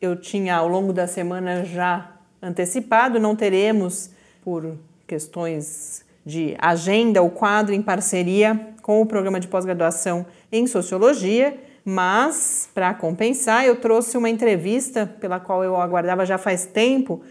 eu 0.00 0.14
tinha 0.14 0.54
ao 0.54 0.68
longo 0.68 0.92
da 0.92 1.08
semana 1.08 1.64
já 1.64 2.12
antecipado, 2.40 3.18
não 3.18 3.34
teremos, 3.34 4.10
por 4.44 4.78
questões 5.08 6.06
de 6.28 6.54
agenda, 6.58 7.22
o 7.22 7.30
quadro 7.30 7.74
em 7.74 7.80
parceria 7.80 8.68
com 8.82 9.00
o 9.00 9.06
programa 9.06 9.40
de 9.40 9.48
pós-graduação 9.48 10.26
em 10.52 10.66
Sociologia, 10.66 11.58
mas, 11.82 12.68
para 12.74 12.92
compensar, 12.92 13.64
eu 13.64 13.76
trouxe 13.76 14.18
uma 14.18 14.28
entrevista 14.28 15.06
pela 15.06 15.40
qual 15.40 15.64
eu 15.64 15.74
aguardava 15.74 16.26
já 16.26 16.36
faz 16.36 16.66
tempo 16.66 17.22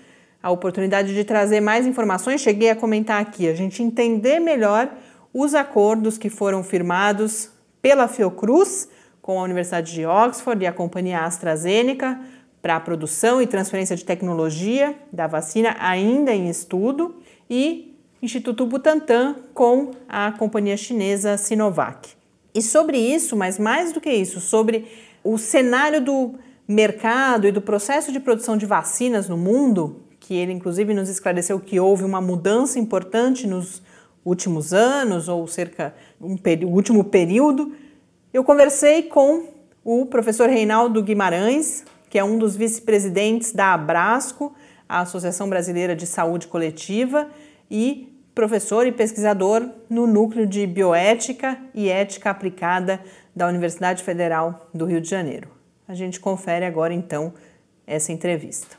a 0.42 0.50
oportunidade 0.50 1.14
de 1.14 1.23
trazer 1.23 1.62
mais 1.62 1.86
informações. 1.86 2.42
Cheguei 2.42 2.72
a 2.72 2.76
comentar 2.76 3.22
aqui, 3.22 3.48
a 3.48 3.54
gente 3.54 3.84
entender 3.84 4.39
melhor 4.39 4.89
os 5.32 5.54
acordos 5.54 6.17
que 6.17 6.28
foram 6.30 6.64
firmados 6.64 7.52
pela 7.80 8.08
Fiocruz 8.08 8.89
com 9.22 9.39
a 9.39 9.44
Universidade 9.44 9.94
de 9.94 10.08
Oxford 10.08 10.64
e 10.64 10.66
a 10.66 10.73
companhia 10.73 11.20
AstraZeneca 11.20 12.20
para 12.64 12.78
a 12.78 12.80
produção 12.80 13.39
e 13.39 13.45
transferência 13.45 13.95
de 13.95 14.04
tecnologia 14.04 14.95
da 15.14 15.28
vacina 15.28 15.76
ainda 15.80 16.34
em 16.34 16.50
estudo 16.50 17.17
e 17.48 17.97
Instituto 18.22 18.66
Butantan 18.66 19.36
com 19.54 19.92
a 20.08 20.32
companhia 20.32 20.78
chinesa 20.78 21.38
Sinovac. 21.38 22.10
E 22.54 22.62
sobre 22.62 22.98
isso, 22.98 23.36
mas 23.36 23.60
mais 23.60 23.94
do 23.94 24.02
que 24.02 24.10
isso, 24.10 24.40
sobre 24.40 24.86
o 25.23 25.38
cenário 25.38 26.02
do 26.02 26.36
mercado 26.68 27.48
e 27.48 27.52
do 27.52 27.62
processo 27.62 28.12
de 28.12 28.20
produção 28.20 28.58
de 28.58 28.66
vacinas 28.66 29.30
no 29.30 29.38
mundo, 29.38 30.02
que 30.20 30.36
ele 30.36 30.52
inclusive 30.52 30.94
nos 30.94 31.10
esclareceu 31.10 31.60
que 31.60 31.80
houve 31.80 32.04
uma 32.04 32.20
mudança 32.20 32.80
importante 32.80 33.45
nos 33.45 33.82
últimos 34.26 34.73
anos 34.73 35.30
ou 35.30 35.48
cerca 35.48 35.94
um 36.20 36.36
o 36.36 36.70
último 36.70 37.04
período 37.04 37.72
eu 38.34 38.44
conversei 38.44 39.04
com 39.04 39.45
o 39.84 40.05
professor 40.05 40.49
Reinaldo 40.49 41.02
Guimarães, 41.02 41.86
que 42.10 42.20
é 42.20 42.23
um 42.23 42.38
dos 42.38 42.55
vice-presidentes 42.55 43.54
da 43.54 43.73
Abrasco, 43.73 44.54
a 44.88 44.99
Associação 44.99 45.49
Brasileira 45.49 45.95
de 45.95 46.05
Saúde 46.05 46.45
Coletiva, 46.48 47.30
e 47.70 48.14
professor 48.33 48.86
e 48.86 48.92
pesquisador 48.92 49.67
no 49.89 50.05
Núcleo 50.05 50.45
de 50.45 50.67
Bioética 50.67 51.58
e 51.73 51.89
Ética 51.89 52.30
Aplicada 52.30 53.02
da 53.36 53.48
Universidade 53.48 54.04
Federal 54.04 54.70
do 54.73 54.86
Rio 54.86 55.02
de 55.02 55.10
Janeiro. 55.10 55.50
A 55.88 55.94
gente 55.94 56.20
confere 56.20 56.66
agora 56.66 56.94
então 56.94 57.33
essa 57.86 58.11
entrevista. 58.11 58.78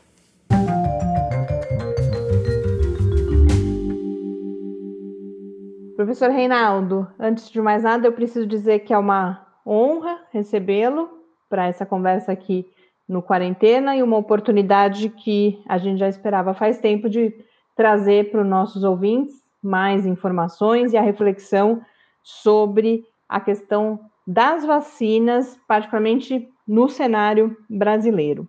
Professor 5.95 6.29
Reinaldo, 6.29 7.05
antes 7.19 7.51
de 7.51 7.59
mais 7.61 7.83
nada, 7.83 8.07
eu 8.07 8.13
preciso 8.13 8.47
dizer 8.47 8.79
que 8.79 8.93
é 8.93 8.97
uma 8.97 9.45
honra 9.67 10.21
recebê-lo 10.31 11.09
para 11.49 11.67
essa 11.67 11.85
conversa 11.85 12.31
aqui 12.31 12.65
no 13.05 13.21
Quarentena 13.21 13.95
e 13.95 14.01
uma 14.01 14.17
oportunidade 14.17 15.09
que 15.09 15.61
a 15.67 15.77
gente 15.77 15.99
já 15.99 16.07
esperava 16.07 16.53
faz 16.53 16.77
tempo 16.77 17.09
de 17.09 17.33
trazer 17.79 18.29
para 18.29 18.41
os 18.41 18.45
nossos 18.45 18.83
ouvintes 18.83 19.41
mais 19.63 20.05
informações 20.05 20.91
e 20.91 20.97
a 20.97 21.01
reflexão 21.01 21.81
sobre 22.21 23.05
a 23.29 23.39
questão 23.39 24.01
das 24.27 24.65
vacinas, 24.65 25.57
particularmente 25.65 26.49
no 26.67 26.89
cenário 26.89 27.55
brasileiro. 27.69 28.45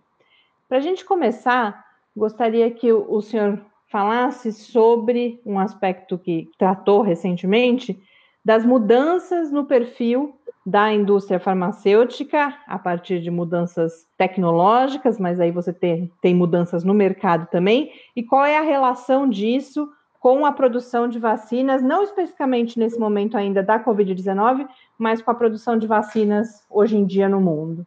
Para 0.67 0.79
a 0.79 0.81
gente 0.81 1.05
começar, 1.05 1.81
gostaria 2.13 2.69
que 2.71 2.91
o 2.91 3.21
senhor 3.21 3.57
falasse 3.87 4.51
sobre 4.51 5.39
um 5.45 5.57
aspecto 5.57 6.17
que 6.17 6.51
tratou 6.57 7.01
recentemente 7.01 7.97
das 8.43 8.65
mudanças 8.65 9.51
no 9.51 9.65
perfil 9.65 10.35
da 10.65 10.93
indústria 10.93 11.39
farmacêutica 11.39 12.55
a 12.67 12.77
partir 12.77 13.19
de 13.19 13.31
mudanças 13.31 14.05
tecnológicas, 14.17 15.17
mas 15.19 15.39
aí 15.39 15.51
você 15.51 15.73
tem, 15.73 16.11
tem 16.21 16.35
mudanças 16.35 16.83
no 16.83 16.93
mercado 16.93 17.47
também, 17.49 17.91
e 18.15 18.23
qual 18.23 18.45
é 18.45 18.57
a 18.57 18.61
relação 18.61 19.27
disso 19.27 19.89
com 20.19 20.45
a 20.45 20.51
produção 20.51 21.07
de 21.07 21.17
vacinas, 21.17 21.81
não 21.81 22.03
especificamente 22.03 22.77
nesse 22.77 22.99
momento 22.99 23.35
ainda 23.35 23.63
da 23.63 23.83
Covid-19, 23.83 24.67
mas 24.97 25.19
com 25.19 25.31
a 25.31 25.35
produção 25.35 25.79
de 25.79 25.87
vacinas 25.87 26.63
hoje 26.69 26.95
em 26.95 27.05
dia 27.05 27.27
no 27.27 27.41
mundo. 27.41 27.85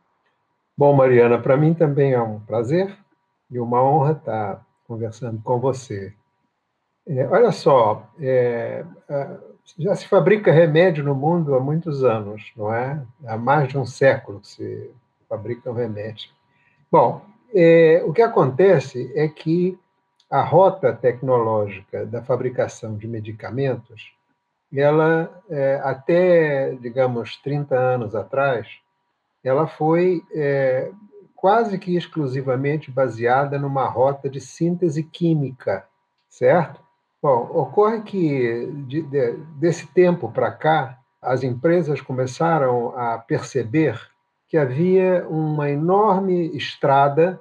Bom, 0.76 0.92
Mariana, 0.92 1.38
para 1.38 1.56
mim 1.56 1.72
também 1.72 2.12
é 2.12 2.20
um 2.20 2.40
prazer 2.40 2.98
e 3.48 3.60
uma 3.60 3.80
honra 3.80 4.12
estar 4.12 4.66
conversando 4.88 5.40
com 5.42 5.60
você. 5.60 6.12
É, 7.06 7.24
olha 7.28 7.52
só, 7.52 8.10
é, 8.18 8.84
já 9.78 9.94
se 9.94 10.06
fabrica 10.06 10.52
remédio 10.52 11.02
no 11.02 11.14
mundo 11.14 11.54
há 11.54 11.60
muitos 11.60 12.04
anos, 12.04 12.52
não 12.56 12.72
é? 12.72 13.02
Há 13.26 13.36
mais 13.36 13.68
de 13.68 13.78
um 13.78 13.86
século 13.86 14.40
que 14.40 14.48
se 14.48 14.90
fabrica 15.28 15.70
um 15.70 15.74
remédio. 15.74 16.30
Bom, 16.90 17.22
é, 17.52 18.02
o 18.06 18.12
que 18.12 18.22
acontece 18.22 19.12
é 19.14 19.26
que 19.26 19.78
a 20.30 20.42
rota 20.42 20.92
tecnológica 20.92 22.04
da 22.04 22.22
fabricação 22.22 22.96
de 22.96 23.06
medicamentos, 23.06 24.12
ela, 24.72 25.42
é, 25.48 25.80
até, 25.84 26.74
digamos, 26.74 27.36
30 27.36 27.76
anos 27.76 28.14
atrás, 28.14 28.66
ela 29.42 29.66
foi 29.66 30.22
é, 30.34 30.90
quase 31.34 31.78
que 31.78 31.96
exclusivamente 31.96 32.90
baseada 32.90 33.58
numa 33.58 33.86
rota 33.86 34.28
de 34.28 34.40
síntese 34.40 35.02
química, 35.02 35.86
certo? 36.28 36.83
Bom, 37.24 37.48
ocorre 37.54 38.02
que 38.02 38.66
de, 38.86 39.00
de, 39.00 39.32
desse 39.56 39.86
tempo 39.86 40.30
para 40.30 40.50
cá, 40.50 40.98
as 41.22 41.42
empresas 41.42 41.98
começaram 42.02 42.88
a 42.94 43.16
perceber 43.16 43.98
que 44.46 44.58
havia 44.58 45.26
uma 45.26 45.70
enorme 45.70 46.54
estrada 46.54 47.40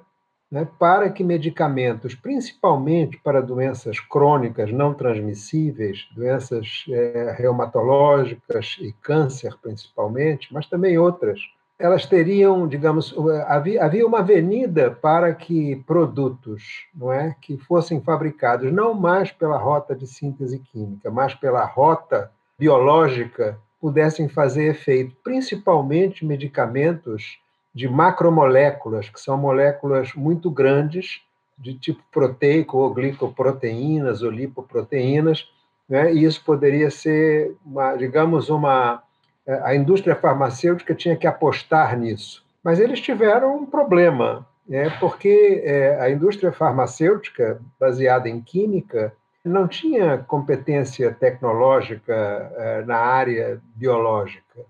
né, 0.50 0.66
para 0.78 1.10
que 1.10 1.22
medicamentos, 1.22 2.14
principalmente 2.14 3.18
para 3.18 3.42
doenças 3.42 4.00
crônicas 4.00 4.72
não 4.72 4.94
transmissíveis, 4.94 6.08
doenças 6.16 6.86
é, 6.88 7.34
reumatológicas 7.36 8.78
e 8.80 8.90
câncer 9.02 9.54
principalmente, 9.60 10.48
mas 10.50 10.66
também 10.66 10.96
outras, 10.96 11.38
elas 11.78 12.06
teriam, 12.06 12.68
digamos, 12.68 13.14
havia, 13.46 13.84
havia 13.84 14.06
uma 14.06 14.20
avenida 14.20 14.90
para 14.90 15.34
que 15.34 15.76
produtos, 15.86 16.86
não 16.94 17.12
é, 17.12 17.34
que 17.40 17.58
fossem 17.58 18.00
fabricados 18.00 18.72
não 18.72 18.94
mais 18.94 19.32
pela 19.32 19.58
rota 19.58 19.94
de 19.94 20.06
síntese 20.06 20.60
química, 20.60 21.10
mas 21.10 21.34
pela 21.34 21.64
rota 21.64 22.30
biológica, 22.58 23.58
pudessem 23.80 24.28
fazer 24.28 24.70
efeito, 24.70 25.14
principalmente 25.22 26.24
medicamentos 26.24 27.38
de 27.74 27.86
macromoléculas, 27.86 29.10
que 29.10 29.20
são 29.20 29.36
moléculas 29.36 30.14
muito 30.14 30.50
grandes, 30.50 31.20
de 31.58 31.74
tipo 31.74 32.02
proteico 32.10 32.78
ou 32.78 32.94
glicoproteínas 32.94 34.22
ou 34.22 34.30
lipoproteínas, 34.30 35.46
né? 35.88 36.12
e 36.14 36.24
isso 36.24 36.42
poderia 36.44 36.90
ser, 36.90 37.54
uma, 37.64 37.94
digamos, 37.94 38.48
uma 38.48 39.02
a 39.46 39.74
indústria 39.74 40.14
farmacêutica 40.14 40.94
tinha 40.94 41.16
que 41.16 41.26
apostar 41.26 41.98
nisso. 41.98 42.44
Mas 42.62 42.80
eles 42.80 43.00
tiveram 43.00 43.56
um 43.56 43.66
problema, 43.66 44.46
é, 44.70 44.88
porque 44.98 45.62
é, 45.64 46.00
a 46.00 46.10
indústria 46.10 46.50
farmacêutica, 46.50 47.60
baseada 47.78 48.28
em 48.28 48.40
química, 48.40 49.12
não 49.44 49.68
tinha 49.68 50.18
competência 50.18 51.12
tecnológica 51.12 52.14
é, 52.56 52.82
na 52.84 52.96
área 52.96 53.60
biológica. 53.76 54.60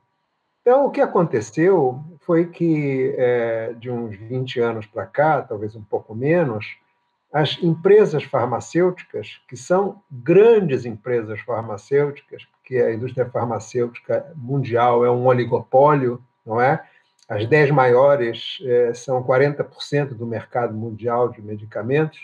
Então, 0.60 0.86
o 0.86 0.90
que 0.90 1.00
aconteceu 1.00 2.00
foi 2.20 2.46
que, 2.46 3.14
é, 3.16 3.74
de 3.78 3.90
uns 3.90 4.16
20 4.16 4.58
anos 4.60 4.86
para 4.86 5.06
cá, 5.06 5.42
talvez 5.42 5.76
um 5.76 5.84
pouco 5.84 6.14
menos, 6.14 6.78
as 7.34 7.60
empresas 7.60 8.22
farmacêuticas, 8.22 9.40
que 9.48 9.56
são 9.56 10.00
grandes 10.08 10.84
empresas 10.84 11.40
farmacêuticas, 11.40 12.44
porque 12.44 12.76
a 12.76 12.94
indústria 12.94 13.28
farmacêutica 13.28 14.32
mundial 14.36 15.04
é 15.04 15.10
um 15.10 15.26
oligopólio, 15.26 16.22
não 16.46 16.60
é? 16.60 16.80
As 17.28 17.44
dez 17.48 17.72
maiores 17.72 18.58
é, 18.64 18.94
são 18.94 19.20
40% 19.24 20.10
do 20.10 20.24
mercado 20.24 20.74
mundial 20.74 21.28
de 21.28 21.42
medicamentos. 21.42 22.20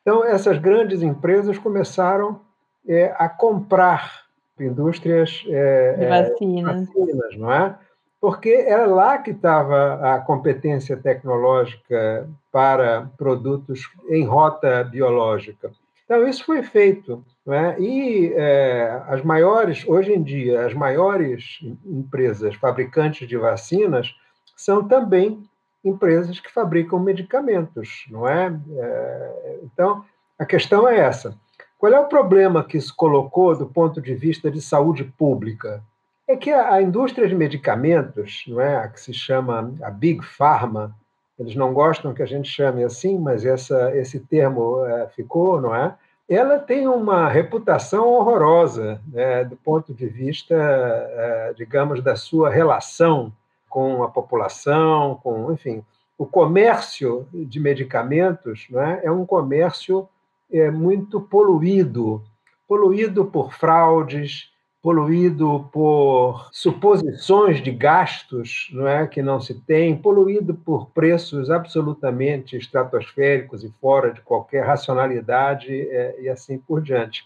Então, 0.00 0.24
essas 0.24 0.56
grandes 0.56 1.02
empresas 1.02 1.58
começaram 1.58 2.40
é, 2.88 3.14
a 3.18 3.28
comprar 3.28 4.24
indústrias 4.58 5.44
é, 5.48 5.96
de 5.98 6.06
vacinas. 6.06 6.88
vacinas, 6.88 7.36
não 7.36 7.52
é? 7.52 7.78
Porque 8.20 8.50
era 8.50 8.86
lá 8.86 9.18
que 9.18 9.30
estava 9.30 10.14
a 10.14 10.20
competência 10.20 10.96
tecnológica 10.96 12.28
para 12.52 13.10
produtos 13.16 13.88
em 14.08 14.24
rota 14.26 14.84
biológica. 14.84 15.70
Então, 16.04 16.26
isso 16.28 16.44
foi 16.44 16.62
feito. 16.62 17.24
É? 17.48 17.80
E 17.80 18.32
é, 18.34 19.02
as 19.08 19.22
maiores, 19.22 19.86
hoje 19.88 20.12
em 20.12 20.22
dia, 20.22 20.66
as 20.66 20.74
maiores 20.74 21.58
empresas 21.86 22.54
fabricantes 22.56 23.26
de 23.26 23.36
vacinas 23.36 24.14
são 24.56 24.86
também 24.86 25.42
empresas 25.84 26.38
que 26.38 26.52
fabricam 26.52 27.00
medicamentos, 27.00 28.04
não 28.10 28.28
é? 28.28 28.54
é 28.76 29.58
então, 29.64 30.04
a 30.38 30.44
questão 30.44 30.86
é 30.86 30.98
essa. 30.98 31.34
Qual 31.78 31.92
é 31.92 31.98
o 31.98 32.08
problema 32.08 32.62
que 32.62 32.76
isso 32.76 32.94
colocou 32.94 33.56
do 33.56 33.66
ponto 33.66 34.02
de 34.02 34.14
vista 34.14 34.50
de 34.50 34.60
saúde 34.60 35.04
pública? 35.04 35.82
É 36.30 36.36
que 36.36 36.52
a, 36.52 36.80
indústria 36.80 37.26
de 37.26 37.34
medicamentos, 37.34 38.44
não 38.46 38.60
é, 38.60 38.76
a 38.76 38.86
que 38.86 39.00
se 39.00 39.12
chama 39.12 39.74
a 39.82 39.90
Big 39.90 40.24
Pharma, 40.24 40.94
eles 41.36 41.56
não 41.56 41.74
gostam 41.74 42.14
que 42.14 42.22
a 42.22 42.26
gente 42.26 42.48
chame 42.48 42.84
assim, 42.84 43.18
mas 43.18 43.44
essa, 43.44 43.90
esse 43.96 44.20
termo 44.20 44.84
é, 44.86 45.08
ficou, 45.08 45.60
não 45.60 45.74
é? 45.74 45.92
Ela 46.28 46.60
tem 46.60 46.86
uma 46.86 47.28
reputação 47.28 48.06
horrorosa 48.06 49.00
né, 49.08 49.42
do 49.42 49.56
ponto 49.56 49.92
de 49.92 50.06
vista, 50.06 50.54
é, 50.54 51.52
digamos, 51.56 52.00
da 52.00 52.14
sua 52.14 52.48
relação 52.48 53.32
com 53.68 54.04
a 54.04 54.08
população, 54.08 55.18
com, 55.24 55.52
enfim, 55.52 55.84
o 56.16 56.24
comércio 56.24 57.26
de 57.32 57.58
medicamentos 57.58 58.68
não 58.70 58.80
é, 58.80 59.00
é 59.02 59.10
um 59.10 59.26
comércio 59.26 60.08
é 60.52 60.70
muito 60.70 61.20
poluído 61.20 62.22
poluído 62.68 63.24
por 63.24 63.52
fraudes, 63.52 64.52
poluído 64.82 65.68
por 65.72 66.48
suposições 66.52 67.62
de 67.62 67.70
gastos 67.70 68.70
não 68.72 68.88
é, 68.88 69.06
que 69.06 69.22
não 69.22 69.40
se 69.40 69.54
tem, 69.54 69.96
poluído 69.96 70.54
por 70.54 70.90
preços 70.90 71.50
absolutamente 71.50 72.56
estratosféricos 72.56 73.62
e 73.62 73.70
fora 73.80 74.10
de 74.10 74.22
qualquer 74.22 74.64
racionalidade 74.64 75.70
é, 75.70 76.16
e 76.20 76.28
assim 76.28 76.58
por 76.58 76.80
diante. 76.80 77.24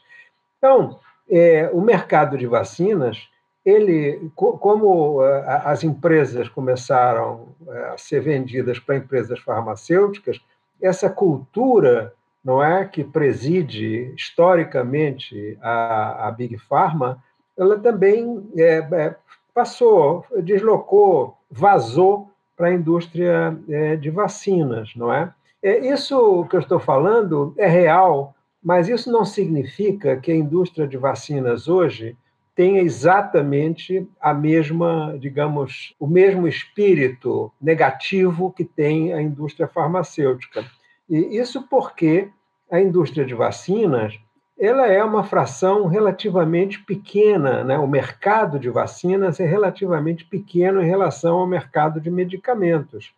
Então, 0.58 0.98
é, 1.30 1.70
o 1.72 1.80
mercado 1.80 2.36
de 2.36 2.46
vacinas, 2.46 3.28
ele, 3.64 4.30
como 4.34 5.22
é, 5.22 5.62
as 5.64 5.84
empresas 5.84 6.48
começaram 6.48 7.54
é, 7.68 7.84
a 7.90 7.98
ser 7.98 8.20
vendidas 8.20 8.80
para 8.80 8.96
empresas 8.96 9.38
farmacêuticas, 9.38 10.40
essa 10.82 11.08
cultura 11.08 12.12
não 12.44 12.62
é 12.62 12.84
que 12.84 13.04
preside 13.04 14.12
historicamente 14.16 15.56
a, 15.62 16.28
a 16.28 16.30
Big 16.32 16.58
Pharma, 16.58 17.22
ela 17.56 17.78
também 17.78 18.48
é, 18.56 18.78
é, 18.78 19.16
passou, 19.54 20.24
deslocou, 20.42 21.36
vazou 21.50 22.30
para 22.56 22.68
a 22.68 22.74
indústria 22.74 23.56
é, 23.68 23.96
de 23.96 24.10
vacinas, 24.10 24.92
não 24.96 25.12
é? 25.12 25.32
é? 25.62 25.92
Isso 25.92 26.46
que 26.48 26.56
eu 26.56 26.60
estou 26.60 26.78
falando 26.78 27.54
é 27.56 27.66
real, 27.66 28.34
mas 28.62 28.88
isso 28.88 29.10
não 29.10 29.24
significa 29.24 30.16
que 30.16 30.32
a 30.32 30.36
indústria 30.36 30.86
de 30.86 30.96
vacinas 30.96 31.68
hoje 31.68 32.16
tenha 32.54 32.80
exatamente 32.80 34.08
a 34.20 34.32
mesma, 34.32 35.16
digamos, 35.18 35.94
o 35.98 36.06
mesmo 36.06 36.46
espírito 36.46 37.52
negativo 37.60 38.52
que 38.52 38.64
tem 38.64 39.12
a 39.12 39.20
indústria 39.20 39.66
farmacêutica. 39.66 40.64
E 41.10 41.36
isso 41.36 41.66
porque 41.68 42.28
a 42.70 42.80
indústria 42.80 43.24
de 43.24 43.34
vacinas 43.34 44.18
ela 44.58 44.86
é 44.86 45.02
uma 45.02 45.24
fração 45.24 45.86
relativamente 45.86 46.82
pequena, 46.82 47.64
né? 47.64 47.76
o 47.78 47.88
mercado 47.88 48.58
de 48.58 48.70
vacinas 48.70 49.40
é 49.40 49.44
relativamente 49.44 50.24
pequeno 50.24 50.80
em 50.80 50.86
relação 50.86 51.38
ao 51.38 51.46
mercado 51.46 52.00
de 52.00 52.10
medicamentos. 52.10 53.12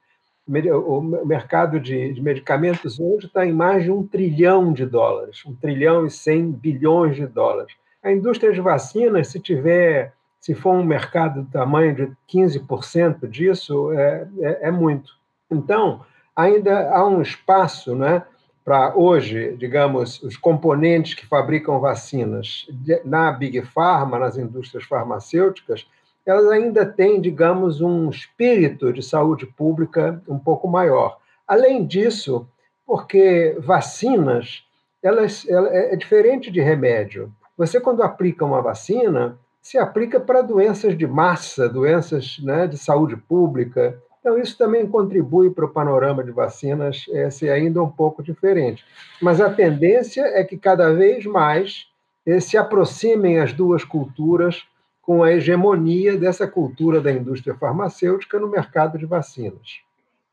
O 0.49 1.00
mercado 1.27 1.81
de, 1.81 2.21
medicamentos 2.23 3.00
hoje 3.00 3.27
está 3.27 3.44
em 3.44 3.53
mais 3.53 3.83
de 3.83 3.91
um 3.91 4.06
trilhão 4.06 4.73
de 4.73 4.87
dólares, 4.87 5.44
um 5.44 5.55
trilhão 5.55 6.06
e 6.06 6.11
cem 6.11 6.50
bilhões 6.53 7.17
de 7.17 7.27
dólares. 7.27 7.75
A 8.03 8.12
indústria 8.12 8.53
de 8.53 8.61
vacinas, 8.61 9.29
se 9.29 9.41
tiver, 9.41 10.15
se 10.41 10.55
for 10.55 10.73
um 10.73 10.85
mercado 10.85 11.43
do 11.43 11.50
tamanho 11.50 11.94
de 11.94 12.12
15% 12.32 13.29
disso, 13.29 13.93
é, 13.93 14.29
é, 14.41 14.69
é 14.69 14.71
muito. 14.71 15.12
Então, 15.50 16.03
ainda 16.35 16.91
há 16.91 17.05
um 17.05 17.21
espaço, 17.21 17.97
né? 17.97 18.23
Para 18.67 18.97
hoje, 18.97 19.57
digamos, 19.57 20.21
os 20.25 20.37
componentes 20.37 21.15
que 21.15 21.25
fabricam 21.25 21.79
vacinas 21.79 22.67
na 23.05 23.31
Big 23.31 23.63
Pharma, 23.63 24.19
nas 24.19 24.37
indústrias 24.37 24.83
farmacêuticas, 24.83 25.87
elas 26.27 26.49
ainda 26.49 26.85
têm, 26.85 27.21
digamos, 27.21 27.81
um 27.81 28.11
espírito 28.11 28.93
de 28.93 29.05
saúde 29.05 29.47
pública 29.47 30.21
um 30.27 30.37
pouco 30.37 30.67
maior. 30.67 31.17
Além 31.47 31.87
disso, 31.87 32.45
porque 32.85 33.57
vacinas, 33.61 34.65
elas, 35.01 35.49
ela, 35.49 35.69
é 35.69 35.95
diferente 35.95 36.51
de 36.51 36.61
remédio. 36.61 37.33
Você, 37.57 37.79
quando 37.79 38.03
aplica 38.03 38.45
uma 38.45 38.61
vacina, 38.61 39.39
se 39.63 39.79
aplica 39.79 40.19
para 40.19 40.43
doenças 40.43 40.99
de 40.99 41.07
massa, 41.07 41.69
doenças 41.69 42.41
né, 42.43 42.67
de 42.67 42.77
saúde 42.77 43.17
pública, 43.17 43.97
então, 44.26 44.37
isso 44.37 44.58
também 44.58 44.84
contribui 44.89 45.51
para 45.51 45.67
o 45.67 45.69
panorama 45.69 46.24
de 46.24 46.32
vacinas 46.32 47.06
é, 47.12 47.31
ser 47.31 47.48
ainda 47.48 47.81
um 47.81 47.89
pouco 47.89 48.24
diferente. 48.24 48.84
Mas 49.22 49.41
a 49.41 49.48
tendência 49.48 50.22
é 50.22 50.43
que 50.43 50.58
cada 50.58 50.93
vez 50.93 51.24
mais 51.24 51.86
é, 52.27 52.41
se 52.41 52.58
aproximem 52.58 53.39
as 53.39 53.53
duas 53.53 53.84
culturas 53.84 54.67
com 55.01 55.22
a 55.22 55.31
hegemonia 55.31 56.17
dessa 56.17 56.44
cultura 56.44 57.01
da 57.01 57.12
indústria 57.12 57.55
farmacêutica 57.55 58.36
no 58.41 58.48
mercado 58.48 58.98
de 58.98 59.06
vacinas. 59.06 59.81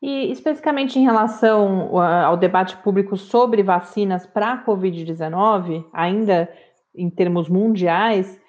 E 0.02 0.28
especificamente 0.32 0.98
em 0.98 1.04
relação 1.04 1.96
ao 1.96 2.36
debate 2.36 2.76
público 2.78 3.16
sobre 3.16 3.62
vacinas 3.62 4.26
para 4.26 4.54
a 4.54 4.66
Covid-19, 4.66 5.84
ainda 5.92 6.48
em 6.92 7.08
termos 7.08 7.48
mundiais, 7.48 8.40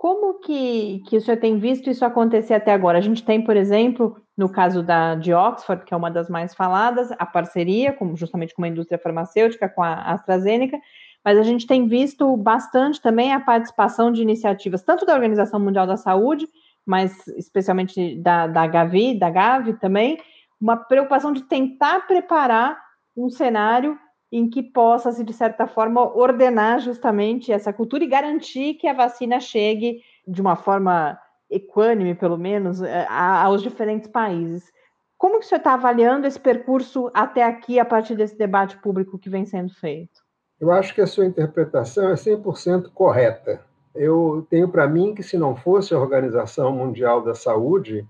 como 0.00 0.40
que, 0.40 1.02
que 1.06 1.18
o 1.18 1.20
senhor 1.20 1.36
tem 1.36 1.58
visto 1.58 1.90
isso 1.90 2.06
acontecer 2.06 2.54
até 2.54 2.72
agora? 2.72 2.96
A 2.96 3.02
gente 3.02 3.22
tem, 3.22 3.44
por 3.44 3.54
exemplo, 3.54 4.16
no 4.40 4.48
caso 4.48 4.82
da, 4.82 5.14
de 5.14 5.34
Oxford, 5.34 5.84
que 5.84 5.92
é 5.92 5.96
uma 5.96 6.10
das 6.10 6.30
mais 6.30 6.54
faladas, 6.54 7.12
a 7.18 7.26
parceria, 7.26 7.92
com, 7.92 8.16
justamente 8.16 8.54
com 8.54 8.64
a 8.64 8.68
indústria 8.68 8.98
farmacêutica, 8.98 9.68
com 9.68 9.82
a 9.82 9.92
AstraZeneca, 10.12 10.80
mas 11.22 11.36
a 11.38 11.42
gente 11.42 11.66
tem 11.66 11.86
visto 11.86 12.34
bastante 12.38 13.02
também 13.02 13.34
a 13.34 13.38
participação 13.38 14.10
de 14.10 14.22
iniciativas, 14.22 14.82
tanto 14.82 15.04
da 15.04 15.12
Organização 15.12 15.60
Mundial 15.60 15.86
da 15.86 15.98
Saúde, 15.98 16.48
mas 16.86 17.26
especialmente 17.36 18.16
da, 18.16 18.46
da 18.46 18.66
Gavi, 18.66 19.18
da 19.18 19.28
Gavi 19.28 19.74
também, 19.74 20.18
uma 20.58 20.74
preocupação 20.74 21.34
de 21.34 21.42
tentar 21.42 22.06
preparar 22.06 22.80
um 23.14 23.28
cenário 23.28 23.98
em 24.32 24.48
que 24.48 24.62
possa, 24.62 25.12
se 25.12 25.22
de 25.22 25.34
certa 25.34 25.66
forma, 25.66 26.00
ordenar 26.16 26.80
justamente 26.80 27.52
essa 27.52 27.74
cultura 27.74 28.04
e 28.04 28.06
garantir 28.08 28.74
que 28.74 28.88
a 28.88 28.94
vacina 28.94 29.38
chegue 29.38 30.00
de 30.26 30.40
uma 30.40 30.56
forma 30.56 31.18
equânime, 31.50 32.14
pelo 32.14 32.38
menos, 32.38 32.82
eh, 32.82 33.06
aos 33.08 33.62
diferentes 33.62 34.08
países. 34.08 34.70
Como 35.18 35.38
que 35.38 35.46
senhor 35.46 35.58
está 35.58 35.74
avaliando 35.74 36.26
esse 36.26 36.40
percurso 36.40 37.10
até 37.12 37.42
aqui, 37.42 37.78
a 37.78 37.84
partir 37.84 38.14
desse 38.14 38.38
debate 38.38 38.78
público 38.78 39.18
que 39.18 39.28
vem 39.28 39.44
sendo 39.44 39.74
feito? 39.74 40.20
Eu 40.58 40.70
acho 40.70 40.94
que 40.94 41.00
a 41.00 41.06
sua 41.06 41.26
interpretação 41.26 42.10
é 42.10 42.14
100% 42.14 42.90
correta. 42.92 43.60
Eu 43.94 44.46
tenho 44.48 44.68
para 44.68 44.86
mim 44.86 45.14
que, 45.14 45.22
se 45.22 45.36
não 45.36 45.56
fosse 45.56 45.92
a 45.92 45.98
Organização 45.98 46.72
Mundial 46.72 47.22
da 47.22 47.34
Saúde, 47.34 48.06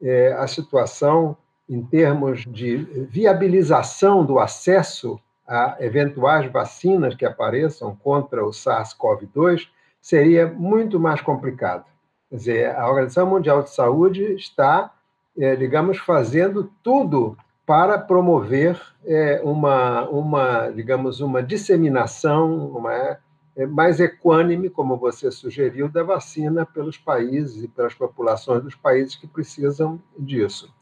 é, 0.00 0.32
a 0.34 0.46
situação 0.46 1.36
em 1.68 1.82
termos 1.82 2.44
de 2.44 2.76
viabilização 2.76 4.24
do 4.24 4.38
acesso 4.38 5.18
a 5.46 5.76
eventuais 5.80 6.50
vacinas 6.50 7.14
que 7.14 7.24
apareçam 7.24 7.96
contra 7.96 8.44
o 8.44 8.50
SARS-CoV-2 8.50 9.68
seria 10.00 10.46
muito 10.46 10.98
mais 10.98 11.20
complicado. 11.20 11.84
Quer 12.32 12.36
dizer, 12.36 12.76
a 12.76 12.88
Organização 12.88 13.26
Mundial 13.26 13.62
de 13.62 13.68
Saúde 13.68 14.22
está 14.32 14.90
é, 15.36 15.54
digamos, 15.54 15.98
fazendo 15.98 16.70
tudo 16.82 17.36
para 17.66 17.98
promover 17.98 18.80
é, 19.04 19.40
uma, 19.44 20.08
uma, 20.08 20.70
digamos, 20.70 21.20
uma 21.20 21.42
disseminação 21.42 22.68
uma, 22.68 23.18
é, 23.54 23.66
mais 23.66 24.00
equânime, 24.00 24.68
como 24.68 24.96
você 24.96 25.30
sugeriu, 25.30 25.90
da 25.90 26.02
vacina 26.02 26.66
pelos 26.66 26.98
países 26.98 27.64
e 27.64 27.68
pelas 27.68 27.94
populações 27.94 28.62
dos 28.62 28.74
países 28.74 29.14
que 29.14 29.26
precisam 29.26 30.00
disso. 30.18 30.72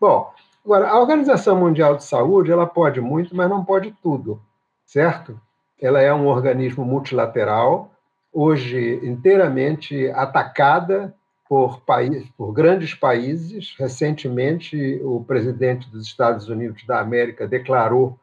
Bom, 0.00 0.32
agora, 0.64 0.88
a 0.88 0.98
Organização 0.98 1.56
Mundial 1.56 1.96
de 1.96 2.04
Saúde, 2.04 2.52
ela 2.52 2.66
pode 2.66 3.00
muito, 3.00 3.34
mas 3.34 3.48
não 3.48 3.64
pode 3.64 3.92
tudo, 4.02 4.40
certo? 4.84 5.40
Ela 5.80 6.00
é 6.00 6.12
um 6.12 6.26
organismo 6.26 6.84
multilateral, 6.84 7.90
hoje 8.36 9.00
inteiramente 9.02 10.10
atacada 10.10 11.14
por, 11.48 11.80
país, 11.80 12.28
por 12.36 12.52
grandes 12.52 12.92
países. 12.92 13.74
Recentemente, 13.78 15.00
o 15.02 15.24
presidente 15.24 15.88
dos 15.88 16.06
Estados 16.06 16.46
Unidos 16.46 16.84
da 16.84 17.00
América 17.00 17.48
declarou 17.48 18.18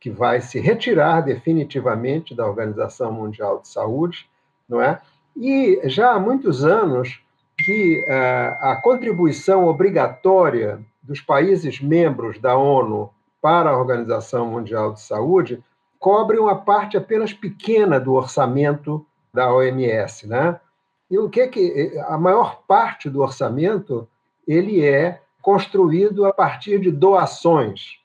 que 0.00 0.10
vai 0.10 0.40
se 0.40 0.58
retirar 0.58 1.20
definitivamente 1.20 2.34
da 2.34 2.44
Organização 2.44 3.12
Mundial 3.12 3.60
de 3.60 3.68
Saúde, 3.68 4.28
não 4.68 4.82
é? 4.82 5.00
E 5.36 5.80
já 5.84 6.10
há 6.10 6.18
muitos 6.18 6.64
anos 6.64 7.22
que 7.56 8.00
uh, 8.00 8.66
a 8.66 8.80
contribuição 8.82 9.68
obrigatória 9.68 10.80
dos 11.00 11.20
países 11.20 11.80
membros 11.80 12.40
da 12.40 12.56
ONU 12.56 13.10
para 13.40 13.70
a 13.70 13.78
Organização 13.78 14.44
Mundial 14.46 14.92
de 14.92 15.00
Saúde 15.00 15.62
cobre 16.00 16.36
uma 16.36 16.56
parte 16.56 16.96
apenas 16.96 17.32
pequena 17.32 18.00
do 18.00 18.14
orçamento 18.14 19.06
da 19.32 19.52
OMS, 19.52 20.26
né? 20.26 20.60
E 21.10 21.18
o 21.18 21.28
que 21.28 21.46
que 21.48 21.98
a 22.06 22.18
maior 22.18 22.62
parte 22.66 23.08
do 23.08 23.20
orçamento 23.20 24.08
ele 24.46 24.84
é 24.84 25.20
construído 25.40 26.24
a 26.24 26.32
partir 26.32 26.78
de 26.80 26.90
doações, 26.90 27.98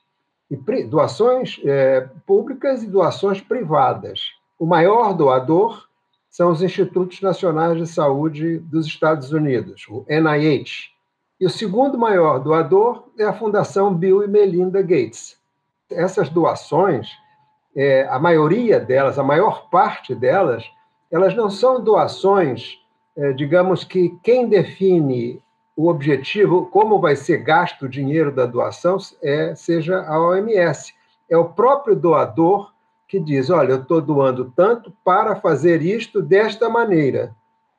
e 0.50 0.84
doações 0.84 1.60
é, 1.64 2.08
públicas 2.26 2.84
e 2.84 2.88
doações 2.88 3.42
privadas. 3.42 4.22
O 4.58 4.66
maior 4.66 5.14
doador 5.14 5.88
são 6.30 6.52
os 6.52 6.62
Institutos 6.62 7.22
Nacionais 7.22 7.78
de 7.78 7.88
Saúde 7.88 8.60
dos 8.60 8.86
Estados 8.86 9.32
Unidos, 9.32 9.86
o 9.90 10.06
NIH. 10.08 10.90
E 11.40 11.46
o 11.46 11.50
segundo 11.50 11.98
maior 11.98 12.40
doador 12.40 13.10
é 13.18 13.26
a 13.26 13.34
Fundação 13.34 13.94
Bill 13.94 14.24
e 14.24 14.28
Melinda 14.28 14.82
Gates. 14.82 15.38
Essas 15.92 16.30
doações, 16.30 17.10
é, 17.76 18.08
a 18.10 18.18
maioria 18.18 18.80
delas, 18.80 19.20
a 19.20 19.24
maior 19.24 19.70
parte 19.70 20.16
delas, 20.16 20.64
elas 21.12 21.36
não 21.36 21.50
são 21.50 21.82
doações 21.82 22.80
é, 23.18 23.34
digamos 23.34 23.84
que 23.84 24.16
quem 24.22 24.48
define 24.48 25.42
o 25.76 25.90
objetivo, 25.90 26.68
como 26.68 27.00
vai 27.00 27.16
ser 27.16 27.40
gasto 27.40 27.84
o 27.84 27.90
dinheiro 27.90 28.32
da 28.32 28.46
doação, 28.46 28.98
é, 29.24 29.56
seja 29.56 30.02
a 30.04 30.22
OMS. 30.22 30.94
É 31.28 31.36
o 31.36 31.46
próprio 31.50 31.96
doador 31.96 32.72
que 33.08 33.20
diz: 33.20 33.50
olha, 33.50 33.72
eu 33.72 33.82
estou 33.82 34.00
doando 34.00 34.54
tanto 34.56 34.94
para 35.04 35.36
fazer 35.36 35.82
isto 35.82 36.22
desta 36.22 36.70
maneira, 36.70 37.36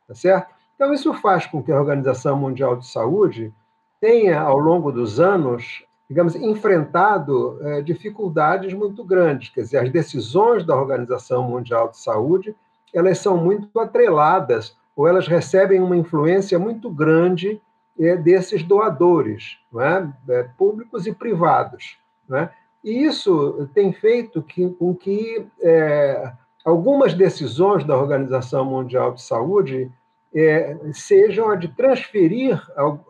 tá 0.09 0.15
certo? 0.15 0.53
Então, 0.75 0.93
isso 0.93 1.15
faz 1.15 1.47
com 1.47 1.63
que 1.63 1.71
a 1.71 1.79
Organização 1.79 2.37
Mundial 2.37 2.77
de 2.77 2.87
Saúde 2.87 3.53
tenha, 4.01 4.41
ao 4.41 4.59
longo 4.59 4.91
dos 4.91 5.21
anos, 5.21 5.85
digamos, 6.09 6.35
enfrentado 6.35 7.59
é, 7.63 7.83
dificuldades 7.83 8.73
muito 8.73 9.05
grandes. 9.05 9.51
Quer 9.51 9.63
dizer, 9.63 9.79
as 9.79 9.91
decisões 9.91 10.65
da 10.65 10.77
Organização 10.77 11.43
Mundial 11.45 11.89
de 11.89 11.99
Saúde 11.99 12.57
elas 12.95 13.19
são 13.19 13.37
muito 13.37 13.79
atreladas 13.79 14.77
ou 14.97 15.07
elas 15.07 15.29
recebem 15.29 15.81
uma 15.81 15.97
influência 15.97 16.59
muito 16.59 16.91
grande 16.91 17.61
é, 17.99 18.17
desses 18.17 18.63
doadores, 18.63 19.59
é? 19.77 20.33
É, 20.33 20.43
públicos 20.57 21.07
e 21.07 21.13
privados. 21.13 21.99
É? 22.31 22.49
E 22.85 23.05
isso 23.05 23.69
tem 23.75 23.93
feito 23.93 24.43
que, 24.43 24.69
com 24.71 24.95
que 24.95 25.47
é, 25.61 26.33
algumas 26.65 27.15
decisões 27.15 27.85
da 27.85 27.97
Organização 27.97 28.65
Mundial 28.65 29.15
de 29.15 29.23
Saúde 29.23 29.91
é, 30.35 30.77
sejam 30.93 31.51
a 31.51 31.57
de 31.57 31.69
transferir 31.69 32.61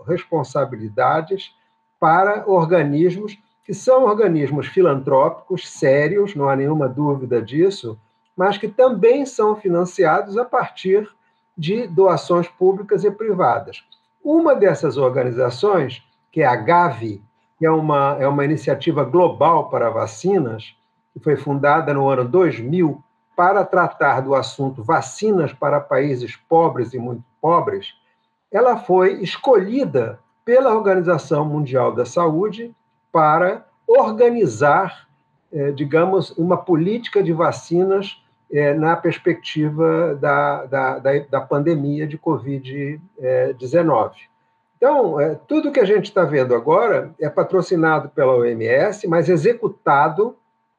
responsabilidades 0.06 1.52
para 1.98 2.48
organismos 2.48 3.36
que 3.64 3.74
são 3.74 4.04
organismos 4.04 4.66
filantrópicos 4.66 5.68
sérios, 5.68 6.34
não 6.34 6.48
há 6.48 6.56
nenhuma 6.56 6.88
dúvida 6.88 7.42
disso, 7.42 7.98
mas 8.38 8.56
que 8.56 8.68
também 8.68 9.26
são 9.26 9.56
financiados 9.56 10.38
a 10.38 10.44
partir 10.44 11.10
de 11.56 11.88
doações 11.88 12.46
públicas 12.46 13.02
e 13.02 13.10
privadas. 13.10 13.82
Uma 14.22 14.54
dessas 14.54 14.96
organizações, 14.96 16.00
que 16.30 16.42
é 16.42 16.46
a 16.46 16.54
Gavi, 16.54 17.20
que 17.58 17.66
é 17.66 17.70
uma, 17.70 18.16
é 18.20 18.28
uma 18.28 18.44
iniciativa 18.44 19.02
global 19.02 19.68
para 19.68 19.90
vacinas, 19.90 20.76
que 21.12 21.18
foi 21.18 21.34
fundada 21.36 21.92
no 21.92 22.08
ano 22.08 22.24
2000 22.24 23.02
para 23.34 23.64
tratar 23.64 24.20
do 24.20 24.36
assunto 24.36 24.84
vacinas 24.84 25.52
para 25.52 25.80
países 25.80 26.36
pobres 26.36 26.94
e 26.94 26.98
muito 26.98 27.24
pobres, 27.40 27.94
ela 28.52 28.76
foi 28.76 29.14
escolhida 29.20 30.20
pela 30.44 30.72
Organização 30.72 31.44
Mundial 31.44 31.92
da 31.92 32.06
Saúde 32.06 32.72
para 33.10 33.66
organizar, 33.84 35.08
eh, 35.52 35.72
digamos, 35.72 36.30
uma 36.38 36.56
política 36.56 37.20
de 37.20 37.32
vacinas 37.32 38.22
é, 38.50 38.72
na 38.74 38.96
perspectiva 38.96 40.14
da, 40.20 40.64
da, 40.64 40.98
da, 40.98 41.18
da 41.30 41.40
pandemia 41.40 42.06
de 42.06 42.18
Covid-19. 42.18 44.12
Então, 44.76 45.20
é, 45.20 45.34
tudo 45.46 45.72
que 45.72 45.80
a 45.80 45.84
gente 45.84 46.06
está 46.06 46.24
vendo 46.24 46.54
agora 46.54 47.12
é 47.20 47.28
patrocinado 47.28 48.08
pela 48.10 48.36
OMS, 48.36 49.06
mas 49.06 49.28
executado 49.28 50.36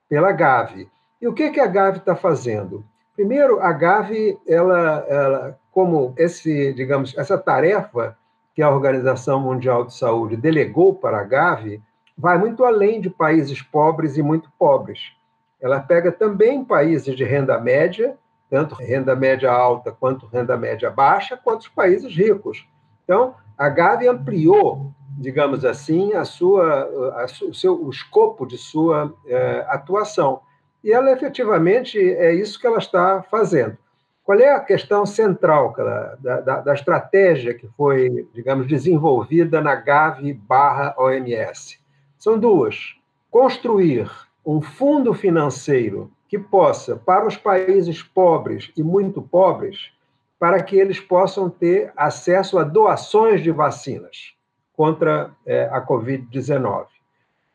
pela 0.08 0.32
Gavi. 0.32 0.90
E 1.22 1.28
o 1.28 1.34
que, 1.34 1.52
que 1.52 1.60
a 1.60 1.68
Gavi 1.68 2.00
está 2.00 2.16
fazendo? 2.16 2.84
Primeiro, 3.14 3.60
a 3.60 3.74
Gavi, 3.74 4.40
ela, 4.48 5.06
ela, 5.08 5.60
como 5.72 6.14
esse, 6.18 6.74
digamos, 6.74 7.16
essa 7.18 7.38
tarefa 7.38 8.18
que 8.56 8.62
a 8.62 8.70
Organização 8.70 9.40
Mundial 9.42 9.86
de 9.86 9.94
Saúde 9.94 10.38
delegou 10.38 10.96
para 10.96 11.20
a 11.20 11.24
Gavi, 11.24 11.82
vai 12.18 12.38
muito 12.38 12.64
além 12.64 13.00
de 13.00 13.10
países 13.10 13.62
pobres 13.62 14.18
e 14.18 14.24
muito 14.24 14.50
pobres 14.58 15.14
ela 15.62 15.80
pega 15.80 16.12
também 16.12 16.64
países 16.64 17.16
de 17.16 17.24
renda 17.24 17.60
média, 17.60 18.16
tanto 18.50 18.76
renda 18.76 19.16
média 19.16 19.52
alta 19.52 19.92
quanto 19.92 20.26
renda 20.26 20.58
média 20.58 20.90
baixa, 20.90 21.38
quanto 21.38 21.62
os 21.62 21.68
países 21.68 22.16
ricos. 22.16 22.68
Então, 23.04 23.36
a 23.58 23.70
Gavi 23.70 24.08
ampliou, 24.08 24.92
digamos 25.18 25.66
assim, 25.66 26.14
a 26.14 26.24
sua, 26.24 26.84
a, 27.16 27.26
o, 27.46 27.54
seu, 27.54 27.84
o 27.84 27.90
escopo 27.90 28.46
de 28.46 28.58
sua 28.58 29.14
é, 29.28 29.66
atuação. 29.68 30.42
E 30.84 30.92
ela, 30.92 31.12
efetivamente, 31.12 32.00
é 32.00 32.34
isso 32.34 32.60
que 32.60 32.66
ela 32.66 32.78
está 32.78 33.22
fazendo. 33.24 33.78
Qual 34.24 34.40
é 34.40 34.54
a 34.54 34.60
questão 34.60 35.06
central 35.06 35.74
ela, 35.78 36.18
da, 36.20 36.42
da, 36.42 36.62
da, 36.62 36.74
estratégia 36.74 37.54
que 37.54 37.68
foi, 37.76 38.30
digamos, 38.34 38.68
desenvolvida 38.68 39.60
na 39.60 39.76
Gavi 39.76 40.34
barra 40.34 40.96
OMS? 40.98 41.80
São 42.18 42.40
duas. 42.40 42.96
Construir 43.30 44.10
um 44.46 44.62
fundo 44.62 45.14
financeiro 45.14 46.12
que 46.28 46.38
possa, 46.38 46.96
para 46.96 47.28
os 47.28 47.36
países 47.36 48.04
pobres 48.04 48.72
e 48.78 48.84
muito 48.84 49.22
pobres, 49.22 49.92
para 50.40 50.62
que 50.64 50.78
eles 50.78 51.00
possam 51.00 51.50
ter 51.50 51.92
acesso 51.98 52.58
a 52.58 52.64
doações 52.64 53.42
de 53.42 53.52
vacinas 53.52 54.34
contra 54.74 55.32
é, 55.46 55.66
a 55.72 55.86
Covid-19. 55.86 56.86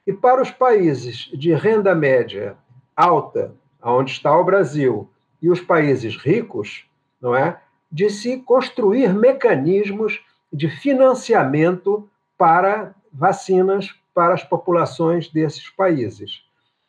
E 0.07 0.13
para 0.13 0.43
os 0.43 0.51
países 0.51 1.31
de 1.33 1.55
renda 1.55 1.95
média 1.95 2.57
alta, 2.95 3.55
onde 3.83 4.11
está 4.11 4.37
o 4.39 4.45
Brasil, 4.45 5.09
e 5.41 5.51
os 5.51 5.61
países 5.61 6.17
ricos, 6.17 6.87
não 7.21 7.35
é? 7.35 7.61
De 7.91 8.09
se 8.09 8.39
construir 8.39 9.13
mecanismos 9.15 10.25
de 10.53 10.69
financiamento 10.69 12.09
para 12.37 12.95
vacinas 13.13 13.95
para 14.15 14.35
as 14.35 14.43
populações 14.43 15.29
desses 15.29 15.69
países. 15.69 16.45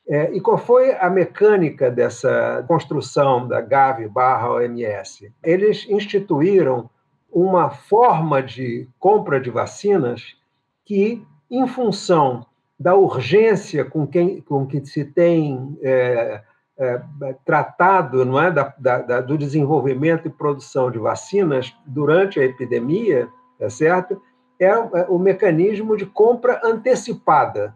É, 0.08 0.32
e 0.34 0.40
qual 0.40 0.58
foi 0.58 0.94
a 0.94 1.10
mecânica 1.10 1.90
dessa 1.90 2.64
construção 2.68 3.48
da 3.48 3.60
Gavi 3.60 4.08
barra 4.08 4.52
OMS? 4.52 5.34
Eles 5.44 5.88
instituíram 5.90 6.90
uma 7.32 7.70
forma 7.70 8.42
de 8.42 8.88
compra 9.00 9.42
de 9.42 9.50
vacinas 9.50 10.38
que, 10.86 11.26
em 11.50 11.68
função 11.68 12.46
da 12.80 12.94
urgência 12.94 13.84
com, 13.84 14.06
quem, 14.06 14.42
com 14.42 14.66
que 14.68 14.86
se 14.86 15.04
tem 15.04 15.78
é, 15.82 16.42
é, 16.78 17.02
tratado 17.46 18.24
não 18.26 18.42
é, 18.42 18.52
da, 18.52 18.74
da, 18.78 19.22
do 19.22 19.38
desenvolvimento 19.38 20.28
e 20.28 20.32
produção 20.32 20.92
de 20.92 21.00
vacinas 21.00 21.74
durante 21.86 22.40
a 22.40 22.44
epidemia, 22.44 23.28
é 23.60 23.70
certo? 23.70 24.22
É 24.60 24.78
o 25.10 25.18
mecanismo 25.18 25.98
de 25.98 26.06
compra 26.06 26.62
antecipada. 26.64 27.76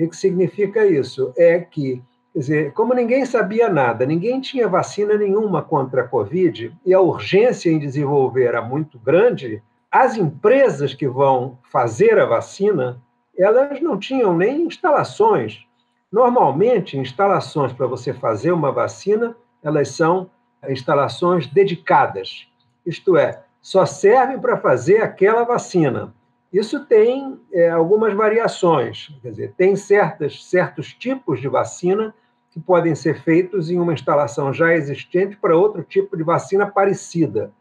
O 0.00 0.08
que 0.08 0.16
significa 0.16 0.86
isso? 0.86 1.32
É 1.36 1.60
que, 1.60 2.02
dizer, 2.34 2.72
como 2.72 2.94
ninguém 2.94 3.26
sabia 3.26 3.68
nada, 3.68 4.06
ninguém 4.06 4.40
tinha 4.40 4.66
vacina 4.66 5.16
nenhuma 5.16 5.62
contra 5.62 6.02
a 6.02 6.08
Covid, 6.08 6.74
e 6.86 6.94
a 6.94 7.00
urgência 7.00 7.70
em 7.70 7.78
desenvolver 7.78 8.44
era 8.44 8.62
muito 8.62 8.98
grande, 8.98 9.62
as 9.90 10.16
empresas 10.16 10.94
que 10.94 11.08
vão 11.08 11.58
fazer 11.70 12.18
a 12.18 12.24
vacina, 12.24 13.02
elas 13.36 13.80
não 13.80 13.98
tinham 13.98 14.36
nem 14.36 14.62
instalações. 14.62 15.66
Normalmente, 16.12 16.96
instalações 16.96 17.72
para 17.72 17.86
você 17.86 18.14
fazer 18.14 18.52
uma 18.52 18.72
vacina, 18.72 19.36
elas 19.62 19.88
são 19.88 20.30
instalações 20.68 21.46
dedicadas. 21.46 22.46
Isto 22.86 23.16
é, 23.16 23.42
só 23.60 23.84
servem 23.84 24.38
para 24.38 24.56
fazer 24.56 25.02
aquela 25.02 25.44
vacina. 25.44 26.14
Isso 26.52 26.84
tem 26.84 27.38
é, 27.52 27.70
algumas 27.70 28.12
variações, 28.12 29.14
quer 29.22 29.30
dizer, 29.30 29.54
tem 29.56 29.76
certas, 29.76 30.44
certos 30.44 30.92
tipos 30.92 31.40
de 31.40 31.48
vacina 31.48 32.12
que 32.50 32.58
podem 32.58 32.94
ser 32.94 33.22
feitos 33.22 33.70
em 33.70 33.78
uma 33.78 33.92
instalação 33.92 34.52
já 34.52 34.74
existente 34.74 35.36
para 35.36 35.56
outro 35.56 35.84
tipo 35.84 36.16
de 36.16 36.24
vacina 36.24 36.66
parecida. 36.66 37.52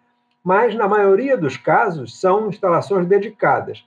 Mas, 0.43 0.73
na 0.73 0.87
maioria 0.87 1.37
dos 1.37 1.57
casos, 1.57 2.19
são 2.19 2.49
instalações 2.49 3.05
dedicadas. 3.05 3.85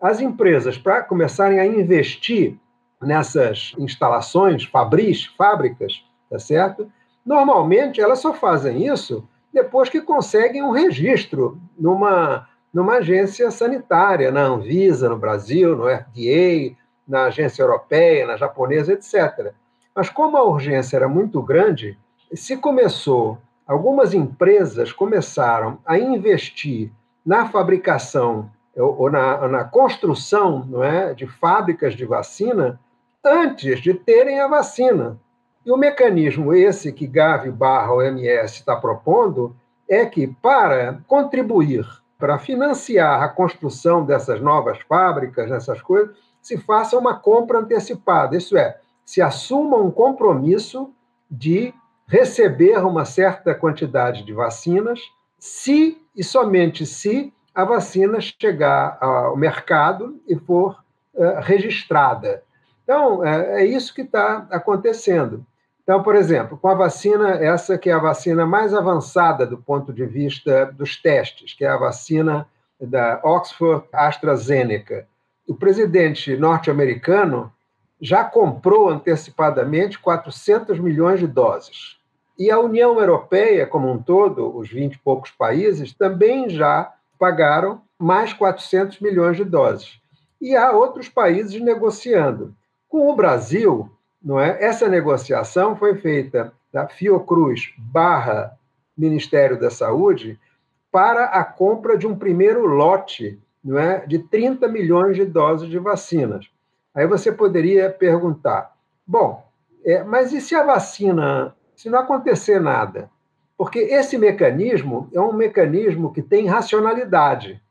As 0.00 0.20
empresas, 0.20 0.76
para 0.76 1.02
começarem 1.02 1.58
a 1.58 1.64
investir 1.64 2.58
nessas 3.00 3.72
instalações, 3.78 4.64
fabris, 4.64 5.24
fábricas, 5.38 6.04
tá 6.28 6.38
certo? 6.38 6.90
Normalmente, 7.24 8.00
elas 8.00 8.18
só 8.18 8.34
fazem 8.34 8.86
isso 8.86 9.26
depois 9.52 9.88
que 9.88 10.00
conseguem 10.00 10.62
um 10.62 10.70
registro 10.70 11.58
numa, 11.78 12.48
numa 12.72 12.94
agência 12.94 13.50
sanitária, 13.50 14.30
na 14.30 14.42
Anvisa, 14.42 15.08
no 15.08 15.18
Brasil, 15.18 15.76
no 15.76 15.84
FDA, 15.84 16.74
na 17.06 17.24
agência 17.24 17.62
europeia, 17.62 18.26
na 18.26 18.36
japonesa, 18.36 18.92
etc. 18.92 19.52
Mas 19.94 20.08
como 20.08 20.36
a 20.36 20.44
urgência 20.44 20.96
era 20.96 21.08
muito 21.08 21.42
grande, 21.42 21.98
se 22.32 22.56
começou, 22.56 23.38
algumas 23.66 24.14
empresas 24.14 24.92
começaram 24.92 25.78
a 25.84 25.98
investir 25.98 26.90
na 27.24 27.48
fabricação 27.48 28.50
ou 28.74 29.10
na, 29.10 29.46
na 29.48 29.64
construção 29.64 30.64
não 30.66 30.82
é, 30.82 31.12
de 31.12 31.26
fábricas 31.26 31.94
de 31.94 32.06
vacina 32.06 32.80
antes 33.22 33.80
de 33.80 33.92
terem 33.92 34.40
a 34.40 34.48
vacina. 34.48 35.18
E 35.64 35.70
o 35.70 35.76
mecanismo 35.76 36.54
esse 36.54 36.92
que 36.92 37.06
Gavi 37.06 37.50
barra 37.50 37.92
OMS 37.92 38.54
está 38.54 38.74
propondo 38.74 39.54
é 39.88 40.06
que, 40.06 40.26
para 40.26 41.00
contribuir, 41.06 41.86
para 42.22 42.38
financiar 42.38 43.20
a 43.20 43.28
construção 43.28 44.06
dessas 44.06 44.40
novas 44.40 44.78
fábricas, 44.82 45.50
dessas 45.50 45.82
coisas, 45.82 46.14
se 46.40 46.56
faça 46.56 46.96
uma 46.96 47.18
compra 47.18 47.58
antecipada. 47.58 48.36
Isso 48.36 48.56
é, 48.56 48.78
se 49.04 49.20
assuma 49.20 49.76
um 49.78 49.90
compromisso 49.90 50.94
de 51.28 51.74
receber 52.06 52.78
uma 52.78 53.04
certa 53.04 53.52
quantidade 53.56 54.22
de 54.24 54.32
vacinas, 54.32 55.00
se 55.36 56.00
e 56.14 56.22
somente 56.22 56.86
se 56.86 57.34
a 57.52 57.64
vacina 57.64 58.20
chegar 58.20 58.98
ao 59.00 59.36
mercado 59.36 60.20
e 60.28 60.36
for 60.36 60.80
uh, 61.14 61.40
registrada. 61.40 62.44
Então, 62.84 63.26
é, 63.26 63.62
é 63.62 63.66
isso 63.66 63.92
que 63.92 64.02
está 64.02 64.46
acontecendo. 64.48 65.44
Então, 65.82 66.02
por 66.02 66.14
exemplo, 66.14 66.56
com 66.56 66.68
a 66.68 66.74
vacina, 66.74 67.30
essa 67.30 67.76
que 67.76 67.90
é 67.90 67.92
a 67.92 67.98
vacina 67.98 68.46
mais 68.46 68.72
avançada 68.72 69.44
do 69.44 69.58
ponto 69.58 69.92
de 69.92 70.06
vista 70.06 70.66
dos 70.66 71.00
testes, 71.00 71.54
que 71.54 71.64
é 71.64 71.68
a 71.68 71.76
vacina 71.76 72.46
da 72.80 73.20
Oxford 73.24 73.84
AstraZeneca, 73.92 75.06
o 75.46 75.54
presidente 75.54 76.36
norte-americano 76.36 77.52
já 78.00 78.24
comprou 78.24 78.88
antecipadamente 78.88 79.98
400 79.98 80.78
milhões 80.78 81.20
de 81.20 81.26
doses. 81.26 81.96
E 82.38 82.50
a 82.50 82.58
União 82.58 82.98
Europeia, 82.98 83.66
como 83.66 83.90
um 83.90 84.02
todo, 84.02 84.56
os 84.56 84.68
20 84.68 84.94
e 84.94 84.98
poucos 84.98 85.30
países, 85.30 85.92
também 85.92 86.48
já 86.48 86.92
pagaram 87.18 87.82
mais 87.98 88.32
400 88.32 88.98
milhões 89.00 89.36
de 89.36 89.44
doses. 89.44 90.00
E 90.40 90.56
há 90.56 90.72
outros 90.72 91.08
países 91.08 91.60
negociando. 91.60 92.54
Com 92.88 93.08
o 93.08 93.14
Brasil, 93.14 93.88
não 94.24 94.38
é? 94.38 94.62
Essa 94.62 94.88
negociação 94.88 95.76
foi 95.76 95.96
feita 95.96 96.52
da 96.72 96.86
Fiocruz 96.88 97.72
barra 97.76 98.56
Ministério 98.96 99.58
da 99.58 99.70
Saúde 99.70 100.38
para 100.90 101.24
a 101.24 101.44
compra 101.44 101.96
de 101.96 102.06
um 102.06 102.16
primeiro 102.16 102.66
lote 102.66 103.40
não 103.64 103.78
é? 103.78 104.04
de 104.06 104.18
30 104.18 104.68
milhões 104.68 105.16
de 105.16 105.24
doses 105.24 105.68
de 105.68 105.78
vacinas. 105.78 106.50
Aí 106.94 107.06
você 107.06 107.32
poderia 107.32 107.90
perguntar: 107.90 108.72
bom, 109.06 109.46
é, 109.84 110.02
mas 110.02 110.32
e 110.32 110.40
se 110.40 110.54
a 110.54 110.64
vacina, 110.64 111.54
se 111.74 111.88
não 111.88 112.00
acontecer 112.00 112.60
nada? 112.60 113.10
Porque 113.56 113.78
esse 113.78 114.18
mecanismo 114.18 115.08
é 115.12 115.20
um 115.20 115.32
mecanismo 115.32 116.12
que 116.12 116.22
tem 116.22 116.46
racionalidade. 116.46 117.62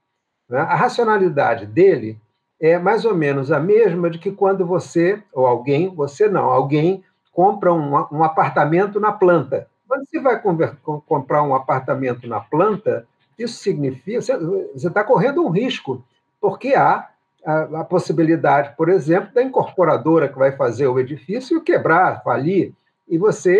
Né? 0.47 0.59
A 0.59 0.75
racionalidade 0.75 1.65
dele 1.65 2.17
é 2.61 2.77
mais 2.77 3.05
ou 3.05 3.15
menos 3.15 3.51
a 3.51 3.59
mesma 3.59 4.07
de 4.07 4.19
que 4.19 4.31
quando 4.31 4.65
você, 4.65 5.21
ou 5.33 5.47
alguém, 5.47 5.89
você 5.89 6.29
não, 6.29 6.45
alguém 6.45 7.03
compra 7.33 7.73
um, 7.73 7.91
um 8.11 8.23
apartamento 8.23 8.99
na 8.99 9.11
planta. 9.11 9.67
Quando 9.87 10.05
você 10.05 10.19
vai 10.21 10.39
comprar 10.39 11.41
um 11.41 11.55
apartamento 11.55 12.27
na 12.27 12.39
planta, 12.39 13.07
isso 13.37 13.57
significa 13.63 14.21
você 14.21 14.87
está 14.87 15.03
correndo 15.03 15.43
um 15.43 15.49
risco, 15.49 16.03
porque 16.39 16.75
há 16.75 17.09
a, 17.43 17.61
a, 17.81 17.83
possibilidade, 17.83 18.75
por 18.77 18.89
exemplo, 18.89 19.33
da 19.33 19.41
incorporadora 19.41 20.29
que 20.29 20.37
vai 20.37 20.51
fazer 20.51 20.87
o 20.87 20.99
edifício 20.99 21.61
quebrar, 21.61 22.21
falir, 22.23 22.73
e 23.07 23.17
você 23.17 23.59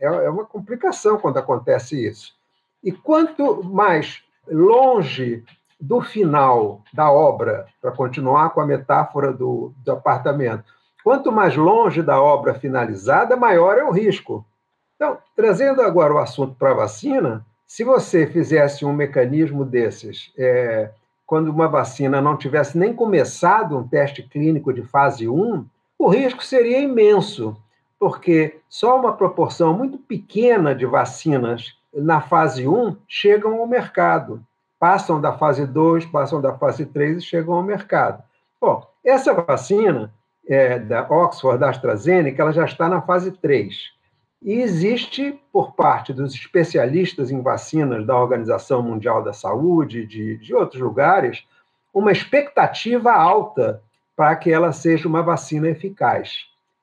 é, 0.00 0.06
é 0.06 0.28
uma 0.28 0.44
complicação 0.44 1.16
quando 1.16 1.38
acontece 1.38 2.06
isso. 2.06 2.34
E 2.82 2.90
quanto 2.90 3.62
mais 3.62 4.22
longe 4.50 5.44
do 5.82 6.00
final 6.00 6.80
da 6.94 7.10
obra, 7.10 7.66
para 7.80 7.90
continuar 7.90 8.50
com 8.50 8.60
a 8.60 8.66
metáfora 8.66 9.32
do, 9.32 9.74
do 9.84 9.90
apartamento, 9.90 10.72
quanto 11.02 11.32
mais 11.32 11.56
longe 11.56 12.00
da 12.00 12.22
obra 12.22 12.54
finalizada, 12.54 13.34
maior 13.34 13.76
é 13.76 13.82
o 13.82 13.90
risco. 13.90 14.46
Então, 14.94 15.18
trazendo 15.34 15.82
agora 15.82 16.14
o 16.14 16.18
assunto 16.18 16.54
para 16.54 16.70
a 16.70 16.74
vacina, 16.74 17.44
se 17.66 17.82
você 17.82 18.28
fizesse 18.28 18.84
um 18.84 18.92
mecanismo 18.92 19.64
desses, 19.64 20.32
é, 20.38 20.92
quando 21.26 21.48
uma 21.48 21.66
vacina 21.66 22.20
não 22.20 22.36
tivesse 22.36 22.78
nem 22.78 22.94
começado 22.94 23.76
um 23.76 23.88
teste 23.88 24.22
clínico 24.22 24.72
de 24.72 24.84
fase 24.84 25.28
1, 25.28 25.66
o 25.98 26.08
risco 26.08 26.44
seria 26.44 26.78
imenso, 26.78 27.56
porque 27.98 28.60
só 28.68 29.00
uma 29.00 29.14
proporção 29.14 29.76
muito 29.76 29.98
pequena 29.98 30.76
de 30.76 30.86
vacinas 30.86 31.76
na 31.92 32.20
fase 32.20 32.68
1 32.68 32.96
chegam 33.08 33.60
ao 33.60 33.66
mercado 33.66 34.40
passam 34.82 35.20
da 35.20 35.32
fase 35.32 35.64
2, 35.64 36.06
passam 36.06 36.40
da 36.40 36.58
fase 36.58 36.84
3 36.84 37.18
e 37.18 37.24
chegam 37.24 37.54
ao 37.54 37.62
mercado. 37.62 38.20
Bom, 38.60 38.84
essa 39.04 39.32
vacina 39.32 40.12
é, 40.44 40.76
da 40.76 41.06
Oxford, 41.08 41.60
da 41.60 41.70
AstraZeneca, 41.70 42.42
ela 42.42 42.52
já 42.52 42.64
está 42.64 42.88
na 42.88 43.00
fase 43.00 43.30
3. 43.30 43.72
E 44.42 44.54
existe, 44.54 45.40
por 45.52 45.76
parte 45.76 46.12
dos 46.12 46.34
especialistas 46.34 47.30
em 47.30 47.40
vacinas 47.40 48.04
da 48.04 48.18
Organização 48.18 48.82
Mundial 48.82 49.22
da 49.22 49.32
Saúde, 49.32 50.04
de, 50.04 50.36
de 50.38 50.52
outros 50.52 50.82
lugares, 50.82 51.46
uma 51.94 52.10
expectativa 52.10 53.12
alta 53.12 53.80
para 54.16 54.34
que 54.34 54.50
ela 54.50 54.72
seja 54.72 55.06
uma 55.06 55.22
vacina 55.22 55.68
eficaz. 55.68 56.38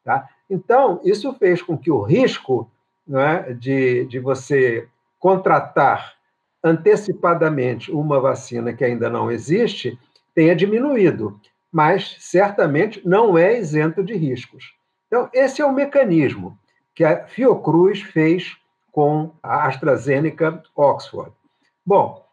Tá? 0.06 0.26
Então, 0.50 1.02
isso 1.04 1.34
fez 1.34 1.62
com 1.62 1.78
que 1.78 1.92
o 1.92 2.02
risco 2.02 2.72
é, 3.14 3.52
de, 3.52 4.06
de 4.06 4.20
você 4.20 4.88
contratar 5.20 6.18
antecipadamente 6.64 7.92
uma 7.92 8.20
vacina 8.20 8.74
que 8.74 8.84
ainda 8.84 9.10
não 9.10 9.32
existe 9.32 9.98
tenha 10.36 10.56
diminuído, 10.56 11.40
mas 11.72 12.16
certamente 12.20 13.02
não 13.06 13.38
é 13.38 13.58
isento 13.58 14.04
de 14.04 14.16
riscos. 14.16 14.74
Então, 15.08 15.30
esse 15.34 15.62
é 15.62 15.66
o 15.66 15.74
mecanismo 15.74 16.58
que 16.94 17.04
a 17.04 17.26
Fiocruz 17.26 18.02
fez 18.02 18.58
com 18.92 19.32
a 19.42 19.68
AstraZeneca 19.68 20.62
Oxford. 20.76 21.32
Bom, 21.86 22.26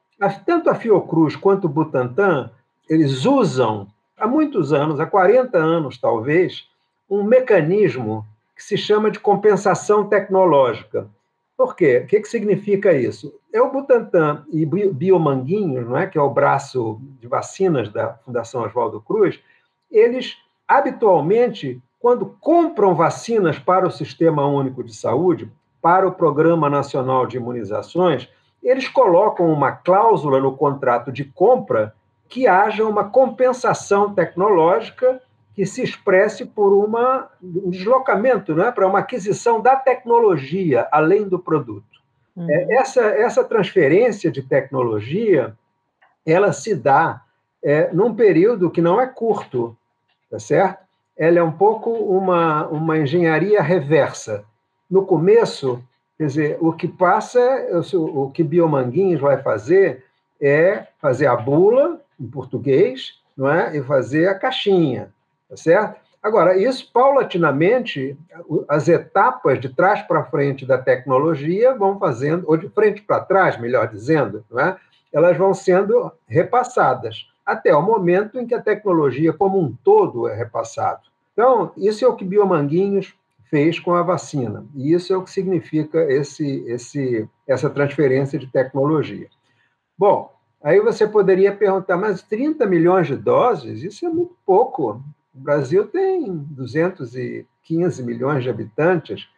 tanto 0.45 0.71
a 0.71 0.75
Fiocruz 0.75 1.37
quanto 1.37 1.67
o 1.67 1.69
Butantan, 1.69 2.51
eles 2.89 3.25
usam 3.25 3.87
há 4.17 4.27
muitos 4.27 4.73
anos, 4.73 4.99
há 4.99 5.07
40 5.07 5.57
anos 5.57 5.99
talvez, 5.99 6.69
um 7.09 7.23
mecanismo 7.23 8.27
que 8.55 8.63
se 8.63 8.77
chama 8.77 9.11
de 9.11 9.21
compensação 9.21 10.09
tecnológica. 10.09 11.09
Por 11.57 11.75
quê? 11.75 12.03
O 12.05 12.07
que, 12.07 12.21
que 12.21 12.29
significa 12.29 12.93
isso? 12.93 13.33
É 13.53 13.63
o 13.63 13.71
Butantan 13.71 14.45
e 14.53 14.67
Biomanguinhos, 14.67 15.87
não 15.89 15.97
é? 15.97 16.07
que 16.07 16.19
é 16.19 16.21
o 16.21 16.31
braço 16.31 17.01
de 17.19 17.27
vacinas 17.27 17.89
da 17.89 18.15
Fundação 18.25 18.63
Oswaldo 18.63 19.01
Cruz, 19.01 19.41
eles 19.91 20.37
habitualmente, 20.69 21.81
quando 21.99 22.37
compram 22.41 22.95
vacinas 22.95 23.59
para 23.59 23.87
o 23.87 23.91
Sistema 23.91 24.47
Único 24.47 24.85
de 24.85 24.95
Saúde, 24.95 25.51
para 25.81 26.07
o 26.07 26.13
Programa 26.13 26.69
Nacional 26.69 27.27
de 27.27 27.37
Imunizações, 27.37 28.29
eles 28.63 28.89
colocam 28.89 29.51
uma 29.51 29.73
cláusula 29.73 30.41
no 30.41 30.57
contrato 30.57 31.11
de 31.11 31.25
compra 31.25 31.95
que 32.29 32.47
haja 32.47 32.85
uma 32.85 33.05
compensação 33.05 34.13
tecnológica 34.13 35.23
que 35.57 35.65
se 35.65 35.83
expresse 35.83 36.45
por 36.45 36.71
uma, 36.75 37.31
um 37.43 37.71
deslocamento 37.71 38.55
né, 38.55 38.71
para 38.71 38.87
uma 38.87 38.99
aquisição 38.99 39.59
da 39.59 39.75
tecnologia 39.75 40.87
além 40.93 41.27
do 41.27 41.39
produto. 41.39 41.97
Uhum. 42.37 42.47
É, 42.51 42.75
essa, 42.75 43.01
essa 43.01 43.43
transferência 43.43 44.31
de 44.31 44.43
tecnologia 44.43 45.57
ela 46.27 46.53
se 46.53 46.75
dá 46.75 47.23
é, 47.65 47.91
num 47.91 48.15
período 48.15 48.71
que 48.71 48.83
não 48.83 49.01
é 49.01 49.07
curto, 49.07 49.75
tá 50.31 50.39
certo? 50.39 50.85
Ela 51.17 51.39
é 51.39 51.43
um 51.43 51.53
pouco 51.53 51.91
uma, 51.91 52.67
uma 52.67 52.99
engenharia 52.99 53.63
reversa. 53.63 54.45
No 54.91 55.07
começo, 55.07 55.83
quer 56.19 56.27
dizer, 56.27 56.59
o 56.61 56.71
que 56.71 56.87
passa, 56.87 57.41
o 57.95 58.31
que 58.31 58.45
Biomanguinhos 58.45 59.23
vai 59.23 59.41
fazer 59.41 60.05
é 60.39 60.87
fazer 61.01 61.29
a 61.29 61.37
bula, 61.37 61.99
em 62.21 62.27
português, 62.27 63.23
não 63.35 63.51
é? 63.51 63.75
e 63.75 63.83
fazer 63.83 64.29
a 64.29 64.35
caixinha, 64.35 65.15
tá 65.49 65.57
certo? 65.57 66.01
Agora, 66.23 66.57
isso 66.57 66.91
paulatinamente, 66.93 68.19
as 68.69 68.89
etapas 68.89 69.61
de 69.61 69.69
trás 69.69 70.03
para 70.03 70.25
frente 70.25 70.67
da 70.67 70.77
tecnologia 70.77 71.73
vão 71.75 71.99
fazendo, 71.99 72.45
ou 72.49 72.57
de 72.57 72.69
frente 72.69 73.03
para 73.03 73.21
trás, 73.21 73.61
melhor 73.61 73.89
dizendo, 73.89 74.45
não 74.51 74.59
é? 74.59 74.77
elas 75.13 75.37
vão 75.37 75.55
sendo 75.55 76.11
repassadas, 76.27 77.29
até 77.45 77.75
o 77.75 77.81
momento 77.81 78.41
em 78.41 78.47
que 78.47 78.55
a 78.55 78.61
tecnologia 78.61 79.33
como 79.33 79.59
um 79.59 79.75
todo 79.85 80.27
é 80.27 80.35
repassado. 80.35 81.03
Então, 81.33 81.71
isso 81.77 82.05
é 82.05 82.09
o 82.09 82.17
que 82.17 82.25
Biomanguinhos 82.25 83.15
fez 83.49 83.79
com 83.79 83.95
a 83.95 84.03
vacina, 84.03 84.67
e 84.75 84.93
isso 84.93 85.13
é 85.13 85.17
o 85.17 85.23
que 85.23 85.31
significa 85.31 86.03
esse, 86.13 86.65
esse, 86.67 87.29
essa 87.47 87.71
transferência 87.71 88.39
de 88.39 88.49
tecnologia. 88.49 89.29
Bom, 89.97 90.35
aí 90.61 90.81
você 90.81 91.07
poderia 91.07 91.55
perguntar, 91.55 91.97
mas 91.97 92.21
30 92.21 92.67
milhões 92.67 93.07
de 93.07 93.17
doses, 93.17 93.83
isso 93.83 94.05
é 94.05 94.09
muito 94.09 94.37
pouco. 94.45 95.01
O 95.37 95.41
Brasil 95.41 95.87
tem 95.87 96.35
215 96.35 98.03
milhões 98.03 98.43
de 98.43 98.49
habitantes. 98.49 99.29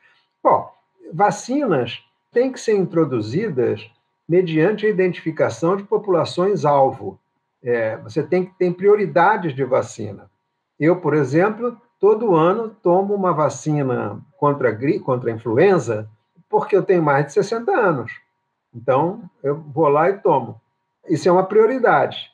Bom, 0.41 0.73
vacinas 1.13 2.05
têm 2.31 2.53
que 2.53 2.61
ser 2.61 2.77
introduzidas 2.77 3.91
mediante 4.29 4.87
a 4.87 4.89
identificação 4.89 5.77
de 5.77 5.83
populações-alvo. 5.83 7.19
É, 7.61 7.97
você 7.97 8.23
tem 8.23 8.45
que 8.45 8.55
ter 8.57 8.73
prioridades 8.75 9.53
de 9.53 9.65
vacina. 9.65 10.31
Eu, 10.79 11.01
por 11.01 11.15
exemplo, 11.15 11.77
todo 11.99 12.37
ano 12.37 12.69
tomo 12.81 13.13
uma 13.13 13.33
vacina 13.33 14.23
contra 14.37 14.69
a, 14.69 14.73
gripe, 14.73 15.01
contra 15.01 15.33
a 15.33 15.35
influenza, 15.35 16.09
porque 16.49 16.77
eu 16.77 16.85
tenho 16.85 17.03
mais 17.03 17.27
de 17.27 17.33
60 17.33 17.73
anos. 17.73 18.13
Então, 18.73 19.29
eu 19.43 19.57
vou 19.57 19.89
lá 19.89 20.09
e 20.09 20.19
tomo. 20.19 20.61
Isso 21.09 21.29
é 21.29 21.33
uma 21.33 21.45
prioridade. 21.45 22.31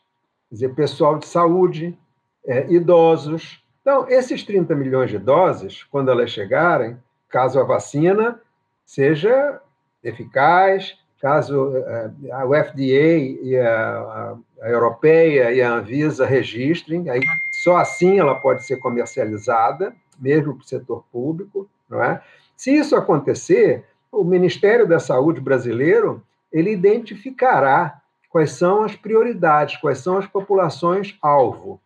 Quer 0.51 0.55
dizer, 0.55 0.75
pessoal 0.75 1.19
de 1.19 1.27
saúde, 1.27 1.99
é, 2.47 2.67
idosos. 2.71 3.63
Então, 3.81 4.09
esses 4.09 4.43
30 4.43 4.75
milhões 4.75 5.11
de 5.11 5.19
doses, 5.19 5.83
quando 5.85 6.11
elas 6.11 6.31
chegarem, 6.31 6.97
caso 7.29 7.61
a 7.61 7.65
vacina 7.65 8.41
seja 8.85 9.61
eficaz, 10.03 10.97
caso 11.21 11.77
é, 11.77 12.11
a 12.33 12.65
FDA 12.65 13.17
e 13.43 13.57
a, 13.57 14.37
a, 14.63 14.69
europeia 14.69 15.53
e 15.53 15.63
a 15.63 15.73
Anvisa 15.73 16.27
registrem, 16.27 17.09
aí 17.09 17.21
só 17.63 17.77
assim 17.77 18.19
ela 18.19 18.35
pode 18.35 18.65
ser 18.65 18.77
comercializada, 18.77 19.95
mesmo 20.19 20.55
para 20.55 20.63
o 20.63 20.67
setor 20.67 21.05
público, 21.11 21.69
não 21.89 22.03
é? 22.03 22.23
Se 22.57 22.75
isso 22.75 22.95
acontecer, 22.95 23.85
o 24.13 24.23
Ministério 24.23 24.87
da 24.87 25.01
Saúde 25.01 25.41
brasileiro 25.41 26.23
ele 26.53 26.71
identificará 26.71 28.01
quais 28.31 28.53
são 28.53 28.85
as 28.85 28.95
prioridades, 28.95 29.77
quais 29.79 29.99
são 29.99 30.19
as 30.19 30.27
populações 30.27 31.17
alvo. 31.21 31.81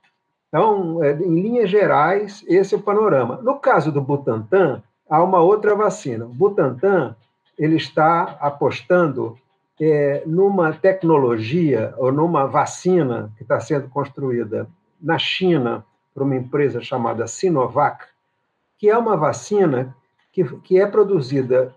Então, 0.49 1.03
é, 1.05 1.13
em 1.13 1.41
linhas 1.41 1.71
gerais, 1.71 2.45
esse 2.49 2.75
é 2.75 2.79
o 2.79 2.83
panorama. 2.83 3.39
No 3.43 3.57
caso 3.57 3.93
do 3.93 4.01
Butantan, 4.01 4.83
há 5.09 5.23
uma 5.23 5.41
outra 5.41 5.75
vacina. 5.75 6.25
O 6.25 6.33
Butantan 6.33 7.15
ele 7.59 7.77
está 7.77 8.39
apostando 8.41 9.37
é, 9.81 10.23
numa 10.27 10.73
tecnologia 10.73 11.95
ou 11.97 12.11
numa 12.11 12.47
vacina 12.47 13.33
que 13.37 13.43
está 13.43 13.61
sendo 13.61 13.89
construída 13.89 14.69
na 15.01 15.19
China 15.19 15.85
por 16.15 16.23
uma 16.23 16.37
empresa 16.37 16.81
chamada 16.81 17.27
Sinovac, 17.27 18.05
que 18.79 18.89
é 18.89 18.97
uma 18.97 19.17
vacina 19.17 19.95
que, 20.33 20.45
que 20.61 20.81
é 20.81 20.87
produzida 20.87 21.75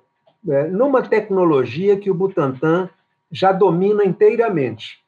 é, 0.48 0.68
numa 0.68 1.02
tecnologia 1.02 1.98
que 1.98 2.10
o 2.10 2.16
Butantan 2.16 2.90
já 3.32 3.52
domina 3.52 4.04
inteiramente. 4.04 5.00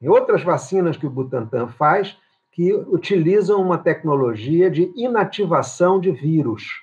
Em 0.00 0.08
outras 0.08 0.42
vacinas 0.42 0.96
que 0.96 1.06
o 1.06 1.10
Butantan 1.10 1.68
faz, 1.68 2.16
que 2.58 2.74
utilizam 2.74 3.62
uma 3.62 3.78
tecnologia 3.78 4.68
de 4.68 4.92
inativação 4.96 6.00
de 6.00 6.10
vírus. 6.10 6.82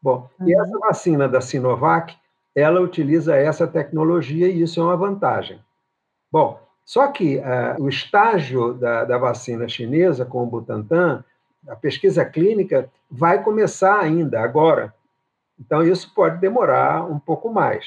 Bom, 0.00 0.30
uhum. 0.38 0.48
e 0.48 0.54
essa 0.54 0.78
vacina 0.78 1.28
da 1.28 1.40
Sinovac, 1.40 2.16
ela 2.54 2.80
utiliza 2.80 3.34
essa 3.34 3.66
tecnologia 3.66 4.46
e 4.46 4.62
isso 4.62 4.78
é 4.78 4.84
uma 4.84 4.96
vantagem. 4.96 5.58
Bom, 6.30 6.60
só 6.84 7.08
que 7.08 7.38
uh, 7.38 7.82
o 7.82 7.88
estágio 7.88 8.74
da, 8.74 9.04
da, 9.04 9.18
vacina 9.18 9.68
chinesa 9.68 10.24
com 10.24 10.44
o 10.44 10.46
Butantan, 10.46 11.24
a 11.68 11.74
pesquisa 11.74 12.24
clínica 12.24 12.88
vai 13.10 13.42
começar 13.42 13.98
ainda 13.98 14.40
agora. 14.40 14.94
Então, 15.58 15.82
isso 15.82 16.14
pode 16.14 16.38
demorar 16.38 17.04
um 17.10 17.18
pouco 17.18 17.52
mais. 17.52 17.84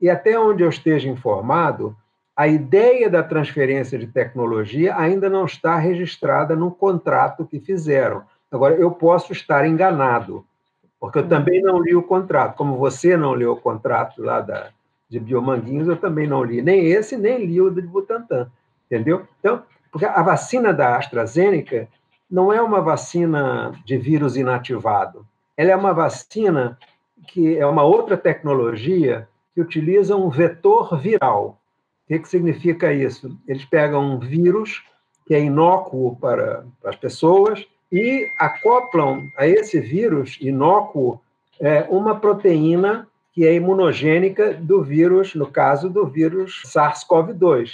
E 0.00 0.10
até 0.10 0.36
onde 0.36 0.64
eu 0.64 0.70
esteja 0.70 1.08
informado, 1.08 1.96
a 2.36 2.48
ideia 2.48 3.08
da 3.08 3.22
transferência 3.22 3.98
de 3.98 4.06
tecnologia 4.06 4.96
ainda 4.96 5.30
não 5.30 5.44
está 5.44 5.76
registrada 5.76 6.56
no 6.56 6.70
contrato 6.70 7.46
que 7.46 7.60
fizeram. 7.60 8.22
Agora, 8.50 8.74
eu 8.74 8.90
posso 8.90 9.32
estar 9.32 9.66
enganado, 9.66 10.44
porque 10.98 11.18
eu 11.18 11.28
também 11.28 11.62
não 11.62 11.80
li 11.80 11.94
o 11.94 12.02
contrato. 12.02 12.56
Como 12.56 12.76
você 12.76 13.16
não 13.16 13.32
leu 13.32 13.52
o 13.52 13.60
contrato 13.60 14.22
lá 14.22 14.40
da, 14.40 14.70
de 15.08 15.20
Biomanguinhos, 15.20 15.86
eu 15.86 15.96
também 15.96 16.26
não 16.26 16.42
li 16.42 16.60
nem 16.60 16.86
esse, 16.86 17.16
nem 17.16 17.44
li 17.44 17.60
o 17.60 17.70
de 17.70 17.82
Butantan. 17.82 18.50
Entendeu? 18.86 19.26
Então, 19.38 19.62
porque 19.90 20.06
a 20.06 20.22
vacina 20.22 20.72
da 20.72 20.96
AstraZeneca 20.96 21.88
não 22.30 22.52
é 22.52 22.60
uma 22.60 22.80
vacina 22.80 23.72
de 23.84 23.96
vírus 23.96 24.36
inativado. 24.36 25.24
Ela 25.56 25.70
é 25.70 25.76
uma 25.76 25.92
vacina 25.92 26.76
que 27.28 27.56
é 27.56 27.64
uma 27.64 27.84
outra 27.84 28.16
tecnologia 28.16 29.28
que 29.54 29.60
utiliza 29.60 30.16
um 30.16 30.28
vetor 30.28 30.98
viral. 30.98 31.60
O 32.04 32.18
que, 32.18 32.28
significa 32.28 32.92
isso? 32.92 33.38
Eles 33.48 33.64
pegam 33.64 34.04
um 34.04 34.18
vírus 34.18 34.82
que 35.26 35.34
é 35.34 35.40
inócuo 35.40 36.16
para, 36.16 36.66
para 36.80 36.90
as 36.90 36.96
pessoas 36.96 37.66
e 37.90 38.28
acoplam 38.38 39.30
a 39.38 39.46
esse 39.46 39.80
vírus 39.80 40.36
inócuo 40.40 41.20
é, 41.58 41.86
uma 41.88 42.18
proteína 42.18 43.08
que 43.32 43.46
é 43.46 43.54
imunogênica 43.54 44.54
do 44.54 44.82
vírus, 44.82 45.34
no 45.34 45.46
caso 45.46 45.88
do 45.88 46.06
vírus 46.06 46.62
SARS-CoV-2. 46.66 47.70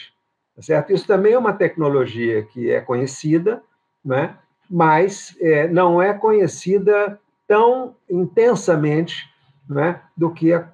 Tá 0.57 0.63
certo? 0.63 0.93
Isso 0.93 1.07
também 1.07 1.33
é 1.33 1.39
uma 1.39 1.53
tecnologia 1.53 2.43
que 2.45 2.71
é 2.71 2.81
conhecida, 2.81 3.63
né? 4.05 4.37
mas 4.71 5.37
é, 5.41 5.67
não 5.67 6.01
é 6.01 6.15
conhecida 6.15 7.19
tão 7.49 7.97
intensamente 8.09 9.29
né, 9.69 10.01
do 10.17 10.31
que 10.31 10.53
a, 10.53 10.69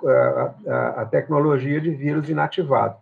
a, 0.66 1.02
a 1.02 1.06
tecnologia 1.06 1.80
de 1.80 1.90
vírus 1.90 2.28
inativado. 2.28 2.96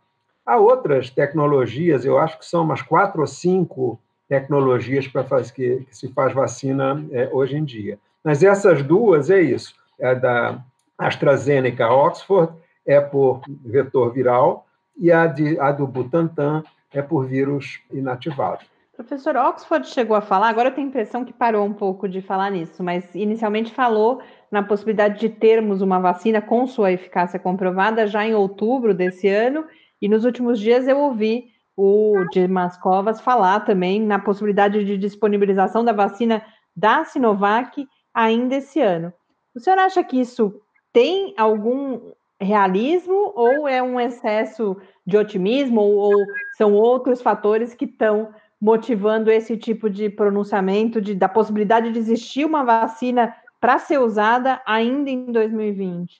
Há 0.47 0.57
outras 0.57 1.09
tecnologias, 1.09 2.05
eu 2.05 2.19
acho 2.19 2.39
que 2.39 2.45
são 2.45 2.65
umas 2.65 2.83
quatro 2.83 3.23
ou 3.23 3.27
cinco 3.27 3.99
tecnologias 4.29 5.09
para 5.09 5.25
que, 5.43 5.81
que, 5.81 5.97
se 5.97 6.09
faz 6.13 6.35
vacina 6.35 7.05
é, 7.13 7.29
hoje 7.33 7.57
em 7.57 7.65
dia. 7.65 7.99
Mas 8.23 8.43
essas 8.43 8.83
duas 8.83 9.31
é 9.31 9.41
isso, 9.41 9.75
é 9.99 10.15
da 10.15 10.59
AstraZeneca 10.99 11.91
Oxford 11.91 12.53
é 12.87 13.01
por 13.01 13.41
vetor 13.65 14.13
viral 14.13 14.67
e 14.97 15.11
a, 15.11 15.27
de, 15.27 15.59
a 15.59 15.73
do 15.73 15.87
Butantan 15.87 16.63
é 16.93 17.01
por 17.01 17.27
vírus 17.27 17.81
inativado. 17.91 18.65
Professor 18.95 19.35
Oxford 19.37 19.89
chegou 19.89 20.17
a 20.17 20.21
falar, 20.21 20.49
agora 20.49 20.69
eu 20.69 20.75
tenho 20.75 20.87
a 20.87 20.91
impressão 20.91 21.25
que 21.25 21.33
parou 21.33 21.65
um 21.67 21.73
pouco 21.73 22.09
de 22.09 22.23
falar 22.23 22.51
nisso, 22.51 22.83
mas 22.83 23.13
inicialmente 23.15 23.73
falou 23.73 24.21
na 24.51 24.63
possibilidade 24.63 25.19
de 25.19 25.29
termos 25.29 25.83
uma 25.83 25.99
vacina 25.99 26.41
com 26.41 26.65
sua 26.67 26.93
eficácia 26.93 27.41
comprovada 27.41 28.07
já 28.07 28.25
em 28.25 28.35
outubro 28.35 28.95
desse 28.95 29.27
ano 29.27 29.65
e 30.01 30.09
nos 30.09 30.25
últimos 30.25 30.59
dias 30.59 30.87
eu 30.87 30.99
ouvi 30.99 31.47
o 31.77 32.25
Dimas 32.33 32.77
Covas 32.77 33.21
falar 33.21 33.61
também 33.61 34.01
na 34.01 34.19
possibilidade 34.19 34.85
de 34.85 34.97
disponibilização 34.97 35.85
da 35.85 35.93
vacina 35.93 36.43
da 36.77 37.05
Sinovac 37.05 37.87
ainda 38.13 38.57
esse 38.57 38.81
ano. 38.81 39.13
O 39.55 39.61
senhor 39.61 39.79
acha 39.79 40.03
que 40.03 40.21
isso 40.21 40.61
tem 40.93 41.35
algum 41.37 42.13
realismo 42.41 43.33
ou 43.35 43.67
é 43.67 43.83
um 43.83 43.99
excesso 43.99 44.77
de 45.07 45.17
otimismo 45.17 45.81
ou, 45.81 46.13
ou 46.13 46.27
são 46.57 46.75
outros 46.75 47.23
fatores 47.23 47.75
que 47.75 47.85
estão 47.85 48.33
motivando 48.61 49.31
esse 49.31 49.57
tipo 49.57 49.91
de 49.91 50.09
pronunciamento 50.09 51.01
de, 51.01 51.15
da 51.15 51.29
possibilidade 51.29 51.93
de 51.93 51.99
existir 51.99 52.45
uma 52.45 52.65
vacina 52.65 53.35
para 53.61 53.79
ser 53.79 53.99
usada 53.99 54.61
ainda 54.67 55.11
em 55.11 55.27
2020? 55.27 56.19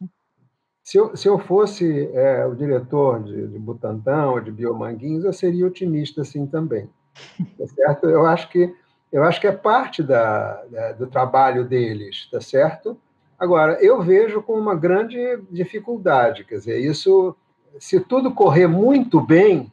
Se 0.85 0.99
eu, 0.99 1.17
se 1.17 1.27
eu 1.27 1.39
fosse 1.39 2.11
é, 2.13 2.45
o 2.47 2.55
diretor 2.55 3.25
de, 3.25 3.49
de 3.49 3.59
Butantan 3.59 4.31
ou 4.31 4.41
de 4.41 4.53
Biomanguinhos, 4.53 5.25
eu 5.25 5.33
seria 5.33 5.67
otimista 5.67 6.21
assim 6.21 6.47
também. 6.47 6.89
Tá 7.59 7.67
certo? 7.67 8.11
Eu 8.11 8.27
acho 8.27 8.49
que 8.51 8.75
eu 9.11 9.23
acho 9.23 9.41
que 9.41 9.47
é 9.47 9.53
parte 9.53 10.03
da, 10.03 10.65
da, 10.65 10.93
do 10.93 11.07
trabalho 11.07 11.65
deles, 11.65 12.29
tá 12.33 12.41
certo? 12.41 12.99
Agora, 13.39 13.79
eu 13.81 14.03
vejo 14.03 14.43
com 14.43 14.55
uma 14.55 14.75
grande 14.75 15.17
dificuldade, 15.49 16.43
quer 16.43 16.57
dizer, 16.57 16.81
isso, 16.81 17.37
se 17.79 18.01
tudo 18.01 18.35
correr 18.35 18.67
muito 18.67 19.21
bem, 19.21 19.71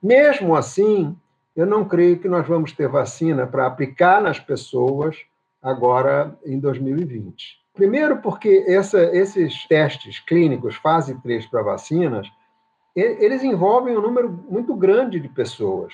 mesmo 0.00 0.54
assim, 0.54 1.16
eu 1.56 1.66
não 1.66 1.84
creio 1.84 2.20
que 2.20 2.28
nós 2.28 2.46
vamos 2.46 2.70
ter 2.70 2.86
vacina 2.86 3.44
para 3.44 3.66
aplicar 3.66 4.22
nas 4.22 4.38
pessoas 4.38 5.16
agora 5.60 6.38
em 6.44 6.56
2020. 6.60 7.65
Primeiro, 7.76 8.16
porque 8.22 8.64
essa, 8.66 8.98
esses 9.14 9.66
testes 9.68 10.18
clínicos, 10.18 10.76
fase 10.76 11.14
3 11.16 11.44
para 11.46 11.62
vacinas, 11.62 12.26
eles 12.96 13.44
envolvem 13.44 13.94
um 13.94 14.00
número 14.00 14.30
muito 14.48 14.74
grande 14.74 15.20
de 15.20 15.28
pessoas. 15.28 15.92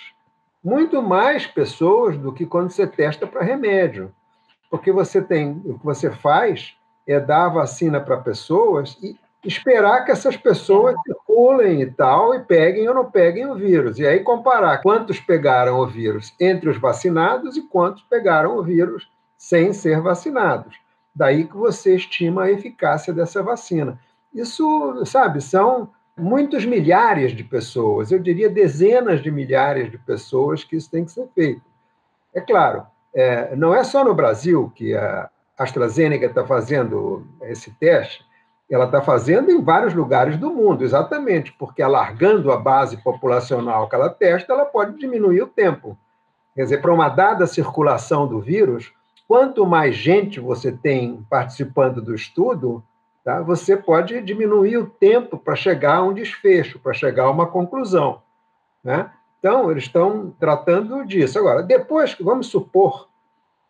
Muito 0.63 1.03
mais 1.03 1.45
pessoas 1.45 2.17
do 2.17 2.33
que 2.33 2.47
quando 2.47 2.71
você 2.71 2.87
testa 2.87 3.27
para 3.27 3.43
remédio. 3.43 4.15
Porque 4.71 4.93
você 4.93 5.21
tem, 5.21 5.61
o 5.65 5.77
que 5.77 5.85
você 5.85 6.13
faz 6.13 6.77
é 7.05 7.19
dar 7.19 7.47
a 7.47 7.49
vacina 7.49 8.01
para 8.01 8.17
pessoas 8.19 8.97
e 9.03 9.19
esperar 9.45 10.05
que 10.05 10.13
essas 10.13 10.37
pessoas 10.37 10.95
circulem 11.05 11.83
e 11.83 11.91
tal, 11.91 12.33
e 12.33 12.39
peguem 12.45 12.89
ou 12.89 12.95
não 12.95 13.11
peguem 13.11 13.51
o 13.51 13.57
vírus. 13.57 13.99
E 13.99 14.07
aí 14.07 14.21
comparar 14.21 14.79
quantos 14.83 15.19
pegaram 15.19 15.81
o 15.81 15.87
vírus 15.89 16.33
entre 16.39 16.71
os 16.71 16.79
vacinados 16.79 17.57
e 17.57 17.63
quantos 17.63 18.05
pegaram 18.05 18.57
o 18.57 18.63
vírus 18.63 19.11
sem 19.37 19.73
ser 19.73 20.01
vacinados. 20.01 20.82
Daí 21.15 21.45
que 21.45 21.57
você 21.57 21.95
estima 21.95 22.45
a 22.45 22.51
eficácia 22.51 23.13
dessa 23.13 23.43
vacina. 23.43 23.99
Isso, 24.33 25.05
sabe, 25.05 25.41
são 25.41 25.91
muitos 26.17 26.65
milhares 26.65 27.33
de 27.33 27.43
pessoas, 27.43 28.11
eu 28.11 28.19
diria 28.19 28.49
dezenas 28.49 29.23
de 29.23 29.31
milhares 29.31 29.91
de 29.91 29.99
pessoas 29.99 30.63
que 30.63 30.77
isso 30.77 30.91
tem 30.91 31.05
que 31.05 31.13
ser 31.13 31.27
feito. 31.35 31.63
É 32.35 32.41
claro, 32.41 32.87
é, 33.15 33.55
não 33.57 33.75
é 33.75 33.85
só 33.85 34.05
no 34.05 34.15
Brasil 34.15 34.73
que 34.75 34.95
a 34.95 35.29
AstraZeneca 35.59 36.27
está 36.27 36.45
fazendo 36.45 37.27
esse 37.43 37.71
teste, 37.73 38.25
ela 38.71 38.87
está 38.87 39.03
fazendo 39.03 39.51
em 39.51 39.63
vários 39.63 39.93
lugares 39.93 40.39
do 40.39 40.51
mundo, 40.51 40.83
exatamente, 40.83 41.53
porque 41.53 41.83
alargando 41.83 42.51
a 42.51 42.57
base 42.57 42.97
populacional 42.97 43.87
que 43.87 43.95
ela 43.95 44.09
testa, 44.09 44.53
ela 44.53 44.65
pode 44.65 44.99
diminuir 44.99 45.43
o 45.43 45.47
tempo. 45.47 45.99
Quer 46.55 46.63
dizer, 46.63 46.81
para 46.81 46.93
uma 46.93 47.11
dada 47.11 47.47
circulação 47.47 48.27
do 48.27 48.41
vírus, 48.41 48.93
quanto 49.33 49.65
mais 49.65 49.97
gente 49.97 50.39
você 50.39 50.71
tem 50.71 51.27
participando 51.31 52.03
do 52.03 52.15
estudo, 52.15 52.85
tá, 53.25 53.41
você 53.41 53.75
pode 53.75 54.21
diminuir 54.21 54.77
o 54.77 54.87
tempo 54.87 55.39
para 55.39 55.57
chegar 55.57 55.97
a 55.97 56.03
um 56.03 56.13
desfecho, 56.13 56.79
para 56.79 56.93
chegar 56.93 57.25
a 57.25 57.31
uma 57.31 57.47
conclusão. 57.47 58.21
Né? 58.85 59.11
Então, 59.39 59.71
eles 59.71 59.85
estão 59.85 60.35
tratando 60.39 61.03
disso. 61.07 61.39
Agora, 61.39 61.63
depois, 61.63 62.15
vamos 62.21 62.49
supor 62.49 63.09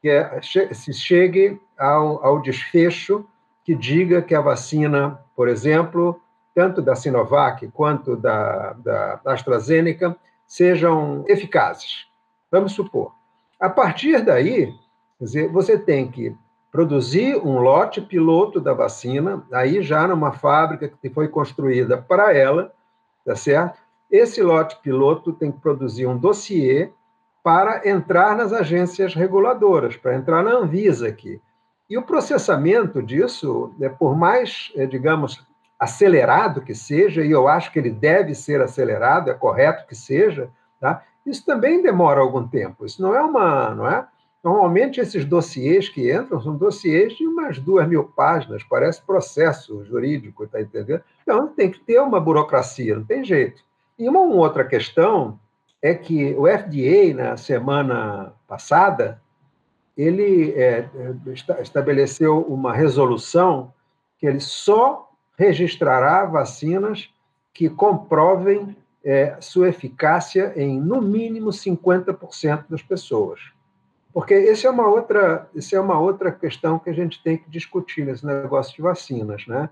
que 0.01 0.09
é, 0.09 0.41
se 0.43 0.93
chegue 0.93 1.61
ao, 1.79 2.27
ao 2.27 2.43
desfecho 2.43 3.25
que 3.65 3.73
diga 3.73 4.21
que 4.21 4.35
a 4.35 4.41
vacina, 4.41 5.21
por 5.37 5.47
exemplo, 5.47 6.21
tanto 6.53 6.83
da 6.83 6.97
Sinovac 6.97 7.69
quanto 7.69 8.17
da, 8.17 8.73
da 8.73 9.21
AstraZeneca, 9.27 10.17
sejam 10.45 11.25
eficazes. 11.29 12.09
Vamos 12.51 12.73
supor. 12.73 13.15
A 13.61 13.71
partir 13.71 14.25
daí, 14.25 14.75
dizer, 15.25 15.49
você 15.49 15.79
tem 15.79 16.11
que 16.11 16.37
produzir 16.71 17.37
um 17.37 17.59
lote 17.59 18.01
piloto 18.01 18.61
da 18.61 18.73
vacina, 18.73 19.45
aí 19.53 19.83
já 19.83 20.07
numa 20.07 20.33
fábrica 20.33 20.89
que 20.89 21.11
foi 21.11 21.29
construída 21.29 21.99
para 21.99 22.35
ela, 22.35 22.73
tá 23.25 23.37
certo? 23.37 23.79
Esse 24.11 24.43
lote 24.43 24.79
piloto 24.83 25.33
tem 25.33 25.53
que 25.53 25.61
produzir 25.61 26.07
um 26.07 26.17
dossiê 26.17 26.91
para 27.43 27.89
entrar 27.89 28.37
nas 28.37 28.53
agências 28.53 29.15
reguladoras, 29.15 29.97
para 29.97 30.15
entrar 30.15 30.43
na 30.43 30.53
Anvisa 30.53 31.09
aqui. 31.09 31.41
E 31.91 31.99
o 31.99 32.03
processamento 32.03 33.03
disso, 33.03 33.75
né, 33.79 33.89
por 33.89 34.17
mais, 34.17 34.73
é, 34.77 34.87
digamos, 34.87 35.45
acelerado 35.79 36.63
que 36.63 36.75
seja, 36.75 37.23
e 37.23 37.31
eu 37.31 37.49
acho 37.49 37.73
que 37.73 37.79
ele 37.79 37.91
deve 37.91 38.35
ser 38.35 38.61
acelerado, 38.61 39.31
é 39.31 39.35
correto 39.35 39.87
que 39.87 39.95
seja, 39.95 40.49
tá? 40.81 41.03
isso 41.27 41.45
também 41.45 41.83
demora 41.83 42.21
algum 42.21 42.47
tempo. 42.47 42.87
Isso 42.87 43.03
não 43.03 43.15
é 43.15 43.21
uma. 43.21 43.75
Não 43.75 43.89
é? 43.89 44.07
Normalmente, 44.43 45.01
esses 45.01 45.25
dossiês 45.25 45.89
que 45.89 46.13
entram 46.13 46.41
são 46.43 46.57
dossiês 46.57 47.17
de 47.17 47.27
umas 47.27 47.59
duas 47.59 47.87
mil 47.87 48.05
páginas, 48.05 48.65
parece 48.65 49.01
processo 49.03 49.85
jurídico, 49.85 50.45
está 50.45 50.61
entendendo? 50.61 51.03
Então, 51.23 51.47
tem 51.49 51.71
que 51.71 51.79
ter 51.79 52.01
uma 52.01 52.19
burocracia, 52.19 52.97
não 52.97 53.05
tem 53.05 53.25
jeito. 53.25 53.63
E 53.97 54.09
uma 54.09 54.21
outra 54.21 54.65
questão 54.65 55.39
é 55.81 55.95
que 55.95 56.35
o 56.35 56.47
FDA, 56.47 57.15
na 57.15 57.37
semana 57.37 58.33
passada, 58.49 59.21
ele 59.97 60.53
é, 60.53 60.89
estabeleceu 61.61 62.41
uma 62.41 62.73
resolução 62.73 63.73
que 64.19 64.27
ele 64.27 64.41
só 64.41 65.09
registrará 65.39 66.25
vacinas 66.25 67.13
que 67.53 67.69
comprovem 67.69 68.77
é, 69.05 69.37
sua 69.41 69.69
eficácia 69.69 70.53
em, 70.57 70.81
no 70.81 71.01
mínimo, 71.01 71.51
50% 71.51 72.65
das 72.69 72.83
pessoas. 72.83 73.41
Porque 74.13 74.35
essa 74.35 74.67
é 74.67 74.71
uma 74.71 74.87
outra, 74.87 75.49
essa 75.57 75.77
é 75.77 75.81
uma 75.81 75.99
outra 75.99 76.31
questão 76.31 76.79
que 76.79 76.91
a 76.91 76.93
gente 76.93 77.23
tem 77.23 77.39
que 77.39 77.49
discutir 77.49 78.05
nesse 78.05 78.27
negócio 78.27 78.75
de 78.75 78.83
vacinas. 78.83 79.47
Né? 79.47 79.71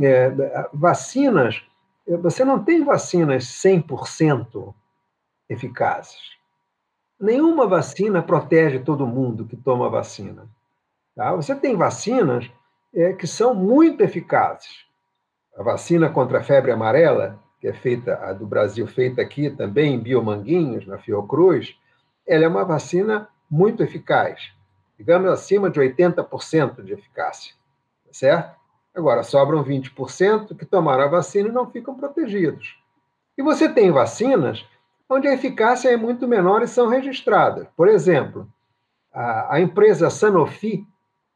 É, 0.00 0.30
vacinas, 0.72 1.62
você 2.06 2.44
não 2.44 2.62
tem 2.62 2.84
vacinas 2.84 3.44
100% 3.44 4.72
eficazes. 5.48 6.32
Nenhuma 7.20 7.66
vacina 7.66 8.22
protege 8.22 8.78
todo 8.80 9.06
mundo 9.06 9.44
que 9.44 9.56
toma 9.56 9.88
vacina. 9.88 10.48
Tá? 11.14 11.34
Você 11.34 11.54
tem 11.54 11.76
vacinas 11.76 12.50
é, 12.94 13.12
que 13.12 13.26
são 13.26 13.54
muito 13.54 14.02
eficazes. 14.02 14.86
A 15.56 15.62
vacina 15.62 16.08
contra 16.08 16.38
a 16.38 16.42
febre 16.42 16.70
amarela, 16.70 17.38
que 17.60 17.68
é 17.68 17.72
feita, 17.72 18.14
a 18.24 18.32
do 18.32 18.46
Brasil, 18.46 18.86
feita 18.86 19.22
aqui 19.22 19.50
também 19.50 19.94
em 19.94 20.00
Biomanguinhos, 20.00 20.86
na 20.86 20.98
Fiocruz, 20.98 21.76
ela 22.26 22.44
é 22.44 22.48
uma 22.48 22.64
vacina 22.64 23.28
muito 23.52 23.82
eficaz, 23.82 24.50
digamos 24.98 25.30
acima 25.30 25.68
de 25.68 25.78
80% 25.78 26.82
de 26.82 26.94
eficácia, 26.94 27.54
certo? 28.10 28.56
Agora, 28.94 29.22
sobram 29.22 29.62
20% 29.62 30.56
que 30.56 30.64
tomaram 30.64 31.04
a 31.04 31.08
vacina 31.08 31.50
e 31.50 31.52
não 31.52 31.70
ficam 31.70 31.94
protegidos. 31.94 32.78
E 33.36 33.42
você 33.42 33.68
tem 33.68 33.90
vacinas 33.90 34.64
onde 35.06 35.28
a 35.28 35.34
eficácia 35.34 35.90
é 35.90 35.96
muito 35.98 36.26
menor 36.26 36.62
e 36.62 36.66
são 36.66 36.88
registradas. 36.88 37.66
Por 37.76 37.88
exemplo, 37.88 38.48
a, 39.12 39.56
a 39.56 39.60
empresa 39.60 40.08
Sanofi, 40.08 40.86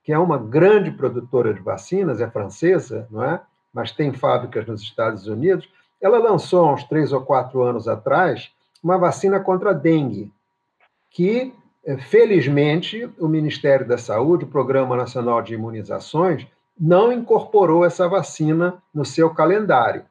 que 0.03 0.11
é 0.11 0.19
uma 0.19 0.39
grande 0.39 0.91
produtora 0.91 1.53
de 1.53 1.61
vacinas, 1.61 2.23
é 2.23 2.31
francesa, 2.31 3.07
não 3.11 3.23
é? 3.23 3.43
Mas 3.75 3.93
tem 3.93 4.15
fábricas 4.15 4.67
nos 4.67 4.81
Estados 4.81 5.29
Uns, 5.29 5.69
ela 6.01 6.19
lançou 6.19 6.67
há 6.67 6.73
uns 6.73 6.85
três 6.85 7.13
ou 7.13 7.21
quatro 7.21 7.63
anos 7.63 7.87
atrás 7.87 8.51
uma 8.83 8.97
vacina 8.97 9.39
contra 9.39 9.71
a 9.71 9.75
dengue, 9.75 10.33
que, 11.11 11.53
felizmente, 11.99 13.09
o 13.19 13.29
Ministério 13.29 13.87
da 13.87 13.99
Saúde, 13.99 14.45
o 14.45 14.49
Programa 14.49 14.97
Nacional 14.97 15.43
de 15.43 15.55
Imunizações, 15.55 16.47
não 16.79 17.13
incorporou 17.13 17.85
essa 17.85 18.09
vacina 18.09 18.83
no 18.93 19.05
seu 19.05 19.31
calendário. 19.31 20.05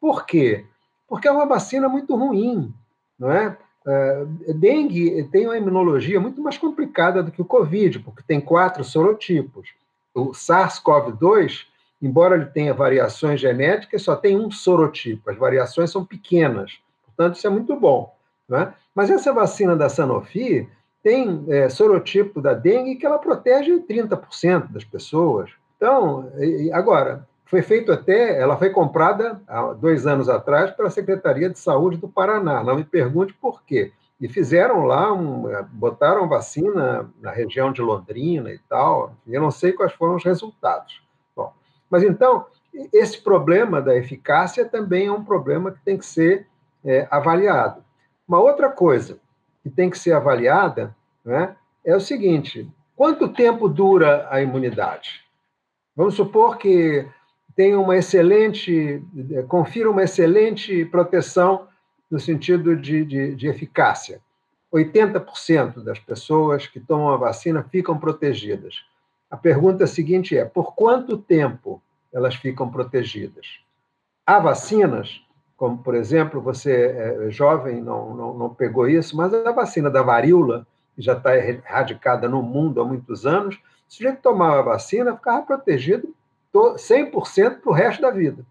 Por 0.00 0.26
quê? 0.26 0.64
Porque 1.08 1.26
é 1.26 1.32
uma 1.32 1.46
vacina 1.46 1.88
muito 1.88 2.14
ruim 2.14 2.72
não 3.18 3.30
é? 3.30 3.56
Uh, 3.86 4.54
dengue 4.54 5.24
tem 5.24 5.46
uma 5.46 5.58
imunologia 5.58 6.18
muito 6.18 6.40
mais 6.40 6.56
complicada 6.56 7.22
do 7.22 7.30
que 7.30 7.42
o 7.42 7.44
Covid, 7.44 7.98
porque 8.00 8.22
tem 8.26 8.40
quatro 8.40 8.82
sorotipos. 8.82 9.70
O 10.14 10.30
SARS-CoV-2, 10.30 11.66
embora 12.00 12.34
ele 12.34 12.46
tenha 12.46 12.72
variações 12.72 13.40
genéticas, 13.40 14.02
só 14.02 14.16
tem 14.16 14.38
um 14.38 14.50
sorotipo. 14.50 15.30
As 15.30 15.36
variações 15.36 15.90
são 15.90 16.04
pequenas, 16.04 16.78
portanto, 17.04 17.36
isso 17.36 17.46
é 17.46 17.50
muito 17.50 17.76
bom. 17.76 18.14
Não 18.48 18.58
é? 18.58 18.74
Mas 18.94 19.10
essa 19.10 19.32
vacina 19.32 19.76
da 19.76 19.88
Sanofi 19.88 20.68
tem 21.04 21.44
é, 21.48 21.68
sorotipo 21.68 22.40
da 22.40 22.54
dengue 22.54 22.96
que 22.96 23.04
ela 23.04 23.18
protege 23.18 23.78
30% 23.78 24.72
das 24.72 24.84
pessoas. 24.84 25.50
Então, 25.76 26.32
agora, 26.72 27.28
foi 27.44 27.60
feito 27.60 27.92
até, 27.92 28.40
ela 28.40 28.56
foi 28.56 28.70
comprada 28.70 29.38
há 29.46 29.74
dois 29.74 30.06
anos 30.06 30.30
atrás 30.30 30.70
pela 30.70 30.88
Secretaria 30.88 31.50
de 31.50 31.58
Saúde 31.58 31.98
do 31.98 32.08
Paraná. 32.08 32.64
Não 32.64 32.76
me 32.76 32.84
pergunte 32.84 33.34
por 33.34 33.62
quê. 33.64 33.92
E 34.18 34.28
fizeram 34.28 34.86
lá, 34.86 35.12
um, 35.12 35.44
botaram 35.72 36.26
vacina 36.26 37.10
na 37.20 37.30
região 37.30 37.70
de 37.70 37.82
Londrina 37.82 38.50
e 38.50 38.58
tal. 38.66 39.14
Eu 39.26 39.42
não 39.42 39.50
sei 39.50 39.74
quais 39.74 39.92
foram 39.92 40.16
os 40.16 40.24
resultados. 40.24 41.02
Bom, 41.36 41.52
mas 41.90 42.02
então, 42.02 42.46
esse 42.90 43.20
problema 43.20 43.82
da 43.82 43.94
eficácia 43.94 44.64
também 44.64 45.08
é 45.08 45.12
um 45.12 45.22
problema 45.22 45.70
que 45.70 45.84
tem 45.84 45.98
que 45.98 46.06
ser 46.06 46.46
é, 46.82 47.06
avaliado. 47.10 47.84
Uma 48.26 48.40
outra 48.40 48.70
coisa 48.70 49.18
que 49.64 49.70
tem 49.70 49.88
que 49.88 49.98
ser 49.98 50.12
avaliada 50.12 50.94
né, 51.24 51.56
é 51.82 51.96
o 51.96 52.00
seguinte: 52.00 52.70
quanto 52.94 53.32
tempo 53.32 53.66
dura 53.68 54.28
a 54.30 54.42
imunidade? 54.42 55.24
Vamos 55.96 56.14
supor 56.14 56.58
que 56.58 57.08
tenha 57.56 57.80
uma 57.80 57.96
excelente, 57.96 59.02
confira 59.48 59.90
uma 59.90 60.02
excelente 60.02 60.84
proteção 60.84 61.66
no 62.10 62.20
sentido 62.20 62.76
de, 62.76 63.04
de, 63.04 63.34
de 63.34 63.48
eficácia. 63.48 64.20
80% 64.72 65.82
das 65.82 65.98
pessoas 65.98 66.66
que 66.66 66.80
tomam 66.80 67.08
a 67.10 67.16
vacina 67.16 67.62
ficam 67.62 67.98
protegidas. 67.98 68.84
A 69.30 69.36
pergunta 69.36 69.86
seguinte 69.86 70.36
é: 70.36 70.44
por 70.44 70.74
quanto 70.74 71.16
tempo 71.16 71.80
elas 72.12 72.34
ficam 72.34 72.70
protegidas? 72.70 73.46
Há 74.26 74.38
vacinas 74.40 75.22
como, 75.56 75.78
por 75.78 75.94
exemplo, 75.94 76.40
você 76.40 77.26
é 77.26 77.30
jovem, 77.30 77.80
não, 77.80 78.14
não, 78.14 78.34
não 78.34 78.54
pegou 78.54 78.88
isso, 78.88 79.16
mas 79.16 79.32
a 79.32 79.52
vacina 79.52 79.88
da 79.88 80.02
varíola, 80.02 80.66
que 80.94 81.02
já 81.02 81.12
está 81.12 81.36
erradicada 81.36 82.28
no 82.28 82.42
mundo 82.42 82.80
há 82.80 82.84
muitos 82.84 83.24
anos, 83.24 83.56
se 83.88 83.96
o 83.96 83.96
sujeito 83.96 84.22
tomava 84.22 84.58
a 84.58 84.62
vacina, 84.62 85.16
ficava 85.16 85.42
protegido 85.42 86.14
100% 86.52 87.60
para 87.60 87.70
o 87.70 87.74
resto 87.74 88.02
da 88.02 88.10
vida. 88.10 88.44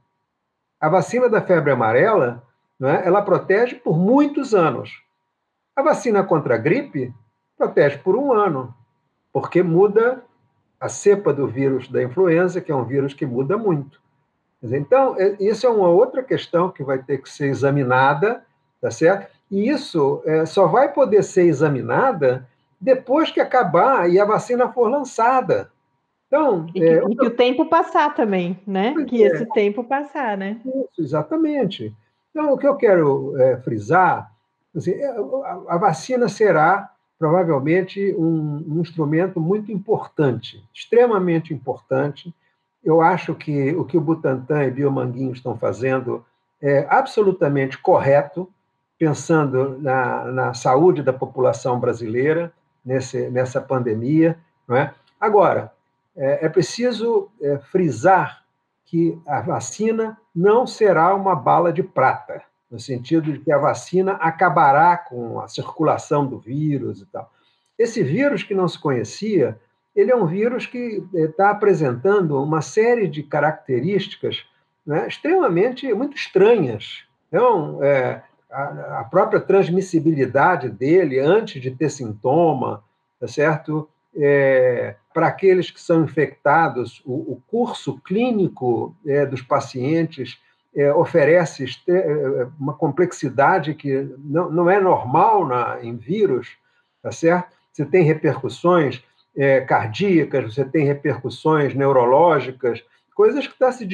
A 0.79 0.89
vacina 0.89 1.29
da 1.29 1.41
febre 1.41 1.71
amarela, 1.71 2.43
é, 2.81 3.07
ela 3.07 3.21
protege 3.21 3.75
por 3.75 3.97
muitos 3.97 4.53
anos. 4.53 5.01
A 5.75 5.81
vacina 5.81 6.23
contra 6.23 6.55
a 6.55 6.57
gripe 6.57 7.13
protege 7.57 7.97
por 7.97 8.15
um 8.15 8.33
ano, 8.33 8.73
porque 9.31 9.63
muda 9.63 10.23
a 10.79 10.89
cepa 10.89 11.33
do 11.33 11.47
vírus 11.47 11.87
da 11.87 12.03
influenza, 12.03 12.59
que 12.59 12.71
é 12.71 12.75
um 12.75 12.83
vírus 12.83 13.13
que 13.13 13.25
muda 13.25 13.57
muito. 13.57 14.02
Então, 14.71 15.15
é, 15.19 15.35
isso 15.39 15.65
é 15.65 15.69
uma 15.69 15.89
outra 15.89 16.23
questão 16.23 16.69
que 16.69 16.83
vai 16.83 16.99
ter 16.99 17.21
que 17.21 17.29
ser 17.29 17.47
examinada, 17.47 18.43
tá 18.79 18.89
certo? 18.89 19.27
E 19.51 19.69
isso 19.69 20.21
é, 20.25 20.45
só 20.45 20.67
vai 20.67 20.93
poder 20.93 21.23
ser 21.23 21.43
examinada 21.43 22.47
depois 22.79 23.31
que 23.31 23.39
acabar 23.39 24.09
e 24.09 24.19
a 24.19 24.25
vacina 24.25 24.71
for 24.71 24.89
lançada. 24.89 25.69
Então, 26.27 26.65
e 26.69 26.79
que, 26.79 26.83
é, 26.83 27.03
e 27.03 27.15
que 27.15 27.25
o 27.27 27.35
tempo 27.35 27.65
passar 27.65 28.15
também, 28.15 28.59
né? 28.65 28.95
Que 29.07 29.23
é. 29.23 29.27
esse 29.27 29.45
tempo 29.53 29.83
passar, 29.83 30.37
né? 30.37 30.59
Isso, 30.65 31.01
exatamente. 31.01 31.93
Então, 32.31 32.51
o 32.51 32.57
que 32.57 32.65
eu 32.65 32.75
quero 32.75 33.39
é, 33.39 33.57
frisar, 33.57 34.31
assim, 34.75 34.91
é, 34.91 35.07
a, 35.07 35.75
a, 35.75 35.77
vacina 35.77 36.27
será 36.27 36.89
provavelmente 37.19 38.15
um, 38.17 38.63
um 38.67 38.81
instrumento 38.81 39.39
muito 39.39 39.71
importante, 39.71 40.63
extremamente 40.73 41.53
importante, 41.53 42.33
eu 42.83 43.01
acho 43.01 43.33
que 43.33 43.73
o 43.75 43.85
que 43.85 43.97
o 43.97 44.01
Butantan 44.01 44.65
e 44.65 44.71
Biomanguinho 44.71 45.31
estão 45.31 45.57
fazendo 45.57 46.25
é 46.61 46.85
absolutamente 46.89 47.77
correto, 47.77 48.49
pensando 48.97 49.77
na, 49.79 50.25
na 50.25 50.53
saúde 50.53 51.01
da 51.01 51.13
população 51.13 51.79
brasileira 51.79 52.53
nesse, 52.85 53.29
nessa 53.29 53.61
pandemia. 53.61 54.37
Não 54.67 54.75
é? 54.75 54.93
Agora, 55.19 55.71
é, 56.15 56.45
é 56.45 56.49
preciso 56.49 57.29
é, 57.41 57.57
frisar 57.57 58.43
que 58.85 59.19
a 59.25 59.41
vacina 59.41 60.17
não 60.35 60.67
será 60.67 61.15
uma 61.15 61.35
bala 61.35 61.71
de 61.73 61.81
prata, 61.81 62.43
no 62.69 62.79
sentido 62.79 63.31
de 63.31 63.39
que 63.39 63.51
a 63.51 63.57
vacina 63.57 64.13
acabará 64.13 64.97
com 64.97 65.39
a 65.39 65.47
circulação 65.47 66.25
do 66.25 66.37
vírus 66.37 67.01
e 67.01 67.05
tal. 67.05 67.31
Esse 67.77 68.03
vírus 68.03 68.43
que 68.43 68.53
não 68.53 68.67
se 68.67 68.79
conhecia 68.79 69.59
ele 69.95 70.11
é 70.11 70.15
um 70.15 70.25
vírus 70.25 70.65
que 70.65 71.03
está 71.13 71.51
apresentando 71.51 72.41
uma 72.41 72.61
série 72.61 73.07
de 73.07 73.21
características 73.23 74.45
né, 74.85 75.07
extremamente 75.07 75.91
muito 75.93 76.15
estranhas. 76.17 77.03
Então, 77.27 77.83
é, 77.83 78.21
a, 78.51 78.99
a, 78.99 79.03
própria 79.05 79.39
transmissibilidade 79.39 80.69
dele 80.69 81.19
antes 81.19 81.61
de 81.61 81.71
ter 81.71 81.89
sintoma, 81.89 82.83
tá 83.19 83.27
certo? 83.27 83.87
É, 84.15 84.95
para 85.13 85.27
aqueles 85.27 85.71
que 85.71 85.81
são 85.81 86.03
infectados, 86.03 87.01
o, 87.05 87.33
o 87.33 87.43
curso 87.47 87.99
clínico 88.01 88.95
é, 89.05 89.25
dos 89.25 89.41
pacientes 89.41 90.39
é, 90.75 90.93
oferece 90.93 91.65
é, 91.87 92.47
uma 92.59 92.73
complexidade 92.73 93.73
que 93.73 94.09
não, 94.19 94.51
não 94.51 94.69
é 94.69 94.79
normal 94.79 95.47
na, 95.47 95.79
em 95.83 95.95
vírus, 95.95 96.57
tá 97.01 97.11
certo? 97.11 97.55
Você 97.71 97.85
tem 97.85 98.03
repercussões 98.03 99.03
é, 99.35 99.61
cardíacas, 99.61 100.53
você 100.53 100.63
tem 100.63 100.85
repercussões 100.85 101.73
neurológicas, 101.73 102.83
coisas 103.15 103.47
que 103.47 103.53
está 103.53 103.71
se, 103.71 103.87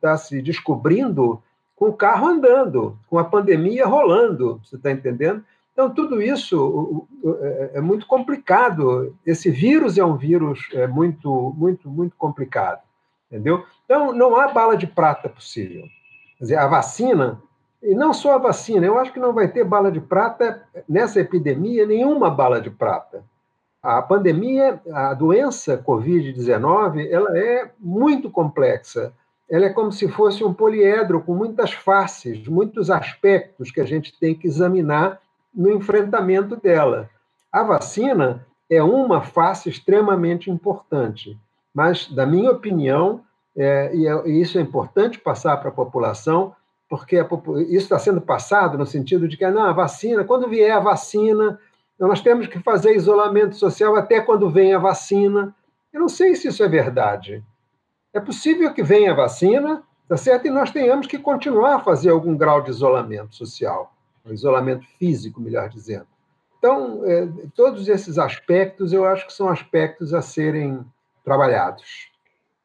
tá 0.00 0.16
se 0.16 0.42
descobrindo 0.42 1.42
com 1.76 1.88
o 1.88 1.92
carro 1.92 2.26
andando, 2.26 2.98
com 3.08 3.18
a 3.18 3.24
pandemia 3.24 3.86
rolando, 3.86 4.60
você 4.64 4.76
está 4.76 4.90
entendendo? 4.90 5.44
Então, 5.72 5.90
tudo 5.90 6.20
isso 6.20 7.06
é, 7.40 7.70
é 7.74 7.80
muito 7.80 8.04
complicado. 8.06 9.14
Esse 9.24 9.48
vírus 9.48 9.96
é 9.96 10.04
um 10.04 10.16
vírus 10.16 10.58
é, 10.72 10.88
muito, 10.88 11.54
muito, 11.56 11.88
muito 11.88 12.16
complicado, 12.16 12.80
entendeu? 13.30 13.64
Então, 13.84 14.12
não 14.12 14.36
há 14.36 14.48
bala 14.48 14.76
de 14.76 14.88
prata 14.88 15.28
possível. 15.28 15.82
Quer 16.36 16.44
dizer, 16.44 16.58
a 16.58 16.66
vacina, 16.66 17.40
e 17.80 17.94
não 17.94 18.12
só 18.12 18.34
a 18.34 18.38
vacina, 18.38 18.84
eu 18.84 18.98
acho 18.98 19.12
que 19.12 19.20
não 19.20 19.32
vai 19.32 19.46
ter 19.46 19.62
bala 19.62 19.92
de 19.92 20.00
prata 20.00 20.64
nessa 20.88 21.20
epidemia, 21.20 21.86
nenhuma 21.86 22.28
bala 22.28 22.60
de 22.60 22.70
prata 22.70 23.22
a 23.82 24.02
pandemia, 24.02 24.80
a 24.92 25.14
doença 25.14 25.82
Covid-19, 25.86 27.08
ela 27.10 27.38
é 27.38 27.70
muito 27.78 28.30
complexa. 28.30 29.12
Ela 29.48 29.66
é 29.66 29.70
como 29.70 29.90
se 29.92 30.08
fosse 30.08 30.44
um 30.44 30.52
poliedro 30.52 31.22
com 31.22 31.34
muitas 31.34 31.72
faces, 31.72 32.46
muitos 32.48 32.90
aspectos 32.90 33.70
que 33.70 33.80
a 33.80 33.86
gente 33.86 34.18
tem 34.18 34.34
que 34.34 34.46
examinar 34.46 35.20
no 35.54 35.70
enfrentamento 35.70 36.56
dela. 36.56 37.08
A 37.50 37.62
vacina 37.62 38.46
é 38.68 38.82
uma 38.82 39.22
face 39.22 39.68
extremamente 39.68 40.50
importante, 40.50 41.38
mas, 41.72 42.08
da 42.08 42.26
minha 42.26 42.50
opinião, 42.50 43.22
é, 43.56 43.94
e, 43.94 44.06
é, 44.06 44.28
e 44.28 44.40
isso 44.40 44.58
é 44.58 44.60
importante 44.60 45.18
passar 45.18 45.56
para 45.56 45.70
a 45.70 45.72
população, 45.72 46.54
porque 46.88 47.16
isso 47.68 47.84
está 47.84 47.98
sendo 47.98 48.20
passado 48.20 48.76
no 48.76 48.86
sentido 48.86 49.28
de 49.28 49.36
que 49.36 49.48
não, 49.50 49.62
a 49.62 49.72
vacina, 49.72 50.24
quando 50.24 50.48
vier 50.48 50.72
a 50.72 50.80
vacina, 50.80 51.58
nós 52.06 52.20
temos 52.20 52.46
que 52.46 52.60
fazer 52.60 52.94
isolamento 52.94 53.56
social 53.56 53.96
até 53.96 54.20
quando 54.20 54.48
vem 54.48 54.72
a 54.72 54.78
vacina. 54.78 55.54
Eu 55.92 56.00
não 56.00 56.08
sei 56.08 56.36
se 56.36 56.48
isso 56.48 56.62
é 56.62 56.68
verdade. 56.68 57.42
É 58.14 58.20
possível 58.20 58.72
que 58.72 58.82
venha 58.82 59.12
a 59.12 59.16
vacina, 59.16 59.82
tá 60.08 60.16
certo? 60.16 60.46
E 60.46 60.50
nós 60.50 60.70
tenhamos 60.70 61.06
que 61.06 61.18
continuar 61.18 61.76
a 61.76 61.80
fazer 61.80 62.10
algum 62.10 62.36
grau 62.36 62.62
de 62.62 62.70
isolamento 62.70 63.34
social, 63.34 63.92
isolamento 64.26 64.86
físico, 64.98 65.40
melhor 65.40 65.68
dizendo. 65.68 66.06
Então, 66.58 67.02
é, 67.04 67.28
todos 67.54 67.88
esses 67.88 68.18
aspectos 68.18 68.92
eu 68.92 69.04
acho 69.04 69.26
que 69.26 69.32
são 69.32 69.48
aspectos 69.48 70.12
a 70.12 70.20
serem 70.20 70.84
trabalhados. 71.24 72.08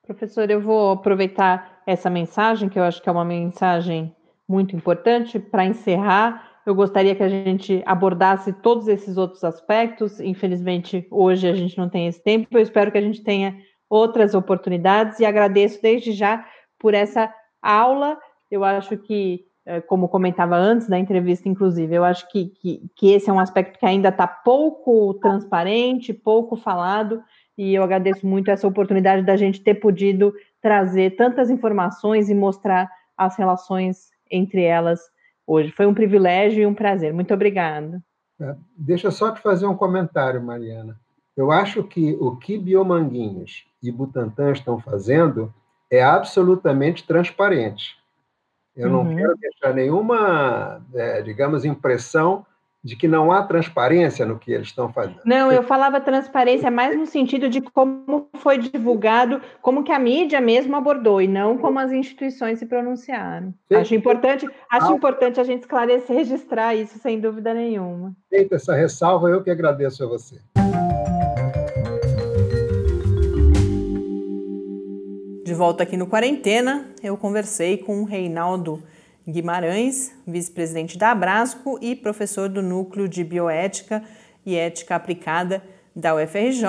Professor, 0.06 0.50
eu 0.50 0.60
vou 0.60 0.92
aproveitar 0.92 1.82
essa 1.86 2.10
mensagem, 2.10 2.70
que 2.70 2.78
eu 2.78 2.84
acho 2.84 3.02
que 3.02 3.10
é 3.10 3.12
uma 3.12 3.26
mensagem 3.26 4.16
muito 4.48 4.76
importante, 4.76 5.40
para 5.40 5.66
encerrar 5.66 6.53
eu 6.66 6.74
gostaria 6.74 7.16
que 7.16 7.24
a 7.24 7.30
gente 7.30 7.84
abordasse 7.86 8.54
todos 8.54 8.88
esses 8.88 9.18
outros 9.18 9.44
aspectos. 9.44 10.20
Infelizmente, 10.20 11.06
hoje 11.12 11.48
a 11.48 11.54
gente 11.54 11.78
não 11.78 11.90
tem 11.90 12.08
esse 12.08 12.24
tempo. 12.24 12.48
Eu 12.52 12.62
espero 12.62 12.92
que 12.92 12.98
a 12.98 13.02
gente 13.02 13.22
tenha 13.22 13.58
outras 13.90 14.34
oportunidades 14.34 15.20
e 15.20 15.26
agradeço 15.26 15.82
desde 15.82 16.14
já 16.14 16.46
por 16.80 16.94
essa 16.94 17.34
aula. 17.62 18.18
Eu 18.50 18.64
acho 18.64 18.98
que, 18.98 19.46
eh, 19.66 19.82
como 19.82 20.08
comentava 20.08 20.56
antes 20.56 20.88
da 20.88 20.98
entrevista, 20.98 21.50
inclusive, 21.50 21.94
eu 21.94 22.04
acho 22.04 22.30
que, 22.32 22.48
que, 22.48 22.82
que 22.96 23.12
esse 23.12 23.30
é 23.30 23.34
um 23.34 23.40
aspecto 23.40 23.78
que 23.78 23.86
ainda 23.86 24.10
está 24.10 24.26
pouco 24.26 25.14
transparente, 25.16 26.14
pouco 26.14 26.56
falado, 26.56 27.22
e 27.58 27.76
eu 27.76 27.84
agradeço 27.84 28.26
muito 28.26 28.50
essa 28.50 28.68
oportunidade 28.68 29.24
da 29.24 29.36
gente 29.36 29.62
ter 29.62 29.76
podido 29.76 30.34
trazer 30.62 31.16
tantas 31.18 31.50
informações 31.50 32.30
e 32.30 32.34
mostrar 32.34 32.90
as 33.18 33.36
relações 33.38 34.10
entre 34.32 34.64
elas 34.64 35.13
hoje. 35.46 35.72
Foi 35.72 35.86
um 35.86 35.94
privilégio 35.94 36.62
e 36.62 36.66
um 36.66 36.74
prazer. 36.74 37.14
Muito 37.14 37.34
obrigada. 37.34 38.02
É, 38.40 38.56
deixa 38.76 39.08
eu 39.08 39.12
só 39.12 39.32
te 39.32 39.42
fazer 39.42 39.66
um 39.66 39.76
comentário, 39.76 40.42
Mariana. 40.42 41.00
Eu 41.36 41.52
acho 41.52 41.84
que 41.84 42.14
o 42.20 42.36
que 42.36 42.58
Biomanguinhos 42.58 43.66
e 43.82 43.92
Butantan 43.92 44.52
estão 44.52 44.80
fazendo 44.80 45.54
é 45.92 46.04
absolutamente 46.04 47.06
transparente. 47.06 47.96
Eu 48.76 48.90
uhum. 48.90 49.04
não 49.04 49.16
quero 49.16 49.36
deixar 49.38 49.74
nenhuma, 49.74 50.84
é, 50.94 51.22
digamos, 51.22 51.66
impressão 51.66 52.46
de 52.84 52.98
que 52.98 53.08
não 53.08 53.32
há 53.32 53.44
transparência 53.44 54.26
no 54.26 54.38
que 54.38 54.52
eles 54.52 54.68
estão 54.68 54.92
fazendo. 54.92 55.22
Não, 55.26 55.50
eu 55.52 55.64
falava 55.64 56.02
transparência 56.02 56.70
mais 56.70 56.98
no 56.98 57.06
sentido 57.06 57.48
de 57.48 57.62
como 57.62 58.28
foi 58.36 58.58
divulgado, 58.58 59.42
como 59.62 59.84
que 59.84 59.92
a 59.92 59.98
mídia 59.98 60.42
mesmo 60.42 60.76
abordou 60.76 61.22
e 61.22 61.28
não 61.28 61.58
como 61.58 61.80
as 61.80 61.94
instituições 61.94 62.60
se 62.60 62.66
pronunciaram. 62.66 63.54
Sim. 63.70 63.76
Acho 63.76 63.96
importante, 63.96 64.46
acho 64.70 64.92
ah. 64.92 64.96
importante 64.96 65.40
a 65.40 65.44
gente 65.46 65.62
esclarecer, 65.62 66.14
registrar 66.16 66.76
isso 66.76 67.00
sem 67.00 67.20
dúvida 67.20 67.54
nenhuma. 67.54 68.14
Feita 68.30 68.56
essa 68.56 68.76
ressalva, 68.76 69.30
eu 69.30 69.42
que 69.42 69.50
agradeço 69.50 70.04
a 70.04 70.08
você. 70.08 70.42
De 75.46 75.54
volta 75.54 75.84
aqui 75.84 75.96
no 75.96 76.08
Quarentena, 76.08 76.88
eu 77.02 77.16
conversei 77.16 77.78
com 77.78 78.02
o 78.02 78.06
Reinaldo 78.06 78.82
Guimarães, 79.28 80.12
vice-presidente 80.28 80.98
da 80.98 81.12
Abrasco 81.12 81.80
e 81.82 81.96
professor 81.96 82.50
do 82.50 82.62
Núcleo 82.62 83.08
de 83.08 83.24
Bioética 83.24 84.04
e 84.46 84.56
Ética 84.56 84.96
Aplicada 84.96 85.64
da 85.96 86.14
UFRJ. 86.14 86.66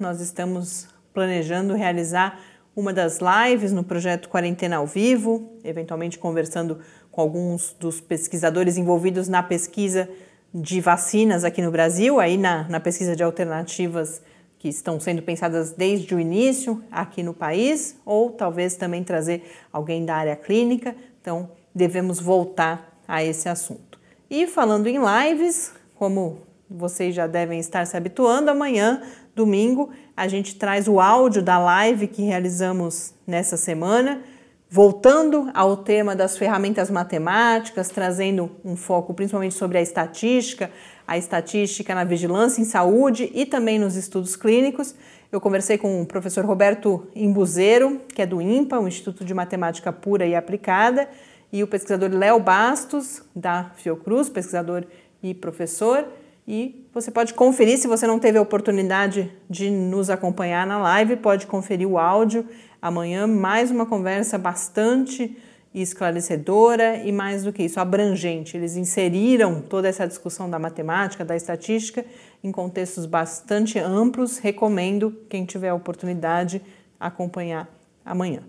Nós 0.00 0.20
estamos 0.20 0.88
planejando 1.12 1.72
realizar 1.74 2.40
uma 2.74 2.92
das 2.92 3.20
lives 3.20 3.72
no 3.72 3.84
projeto 3.84 4.28
Quarentena 4.28 4.78
ao 4.78 4.86
Vivo, 4.88 5.52
eventualmente 5.62 6.18
conversando 6.18 6.80
com 7.12 7.20
alguns 7.20 7.76
dos 7.78 8.00
pesquisadores 8.00 8.76
envolvidos 8.76 9.28
na 9.28 9.40
pesquisa 9.40 10.08
de 10.52 10.80
vacinas 10.80 11.44
aqui 11.44 11.62
no 11.62 11.70
Brasil, 11.70 12.18
aí 12.18 12.36
na, 12.36 12.68
na 12.68 12.80
pesquisa 12.80 13.14
de 13.14 13.22
alternativas 13.22 14.20
que 14.58 14.68
estão 14.68 14.98
sendo 14.98 15.22
pensadas 15.22 15.70
desde 15.70 16.12
o 16.12 16.18
início 16.18 16.82
aqui 16.90 17.22
no 17.22 17.34
país, 17.34 17.96
ou 18.04 18.30
talvez 18.30 18.74
também 18.74 19.04
trazer 19.04 19.44
alguém 19.72 20.04
da 20.04 20.16
área 20.16 20.34
clínica. 20.34 20.96
Então, 21.20 21.50
devemos 21.74 22.20
voltar 22.20 22.98
a 23.06 23.22
esse 23.22 23.48
assunto. 23.48 23.98
E 24.30 24.46
falando 24.46 24.86
em 24.86 24.98
lives, 24.98 25.72
como 25.94 26.38
vocês 26.68 27.14
já 27.14 27.26
devem 27.26 27.58
estar 27.60 27.86
se 27.86 27.96
habituando, 27.96 28.50
amanhã, 28.50 29.02
domingo, 29.34 29.90
a 30.16 30.28
gente 30.28 30.56
traz 30.56 30.88
o 30.88 31.00
áudio 31.00 31.42
da 31.42 31.58
live 31.58 32.06
que 32.06 32.22
realizamos 32.22 33.14
nessa 33.26 33.56
semana, 33.56 34.22
voltando 34.70 35.50
ao 35.54 35.76
tema 35.76 36.16
das 36.16 36.36
ferramentas 36.36 36.90
matemáticas, 36.90 37.90
trazendo 37.90 38.50
um 38.64 38.76
foco 38.76 39.12
principalmente 39.14 39.54
sobre 39.54 39.78
a 39.78 39.82
estatística, 39.82 40.70
a 41.06 41.18
estatística 41.18 41.94
na 41.94 42.02
vigilância 42.02 42.60
em 42.60 42.64
saúde 42.64 43.30
e 43.34 43.44
também 43.44 43.78
nos 43.78 43.94
estudos 43.94 44.34
clínicos. 44.34 44.94
Eu 45.30 45.40
conversei 45.40 45.76
com 45.76 46.00
o 46.00 46.06
professor 46.06 46.44
Roberto 46.44 47.06
Imbuzeiro, 47.14 48.00
que 48.14 48.22
é 48.22 48.26
do 48.26 48.40
INPA, 48.40 48.78
o 48.78 48.88
Instituto 48.88 49.24
de 49.24 49.34
Matemática 49.34 49.92
Pura 49.92 50.26
e 50.26 50.34
Aplicada, 50.34 51.08
e 51.54 51.62
o 51.62 51.68
pesquisador 51.68 52.10
Léo 52.10 52.40
Bastos, 52.40 53.22
da 53.32 53.70
Fiocruz, 53.76 54.28
pesquisador 54.28 54.82
e 55.22 55.32
professor. 55.32 56.04
E 56.48 56.84
você 56.92 57.12
pode 57.12 57.32
conferir, 57.32 57.78
se 57.78 57.86
você 57.86 58.08
não 58.08 58.18
teve 58.18 58.36
a 58.36 58.42
oportunidade 58.42 59.30
de 59.48 59.70
nos 59.70 60.10
acompanhar 60.10 60.66
na 60.66 60.78
live, 60.78 61.14
pode 61.14 61.46
conferir 61.46 61.88
o 61.88 61.96
áudio. 61.96 62.44
Amanhã, 62.82 63.28
mais 63.28 63.70
uma 63.70 63.86
conversa 63.86 64.36
bastante 64.36 65.38
esclarecedora 65.72 66.96
e, 66.96 67.12
mais 67.12 67.44
do 67.44 67.52
que 67.52 67.62
isso, 67.62 67.78
abrangente. 67.78 68.56
Eles 68.56 68.76
inseriram 68.76 69.60
toda 69.60 69.86
essa 69.86 70.08
discussão 70.08 70.50
da 70.50 70.58
matemática, 70.58 71.24
da 71.24 71.36
estatística, 71.36 72.04
em 72.42 72.50
contextos 72.50 73.06
bastante 73.06 73.78
amplos. 73.78 74.38
Recomendo, 74.38 75.16
quem 75.28 75.44
tiver 75.44 75.68
a 75.68 75.74
oportunidade, 75.76 76.60
acompanhar 76.98 77.68
amanhã. 78.04 78.42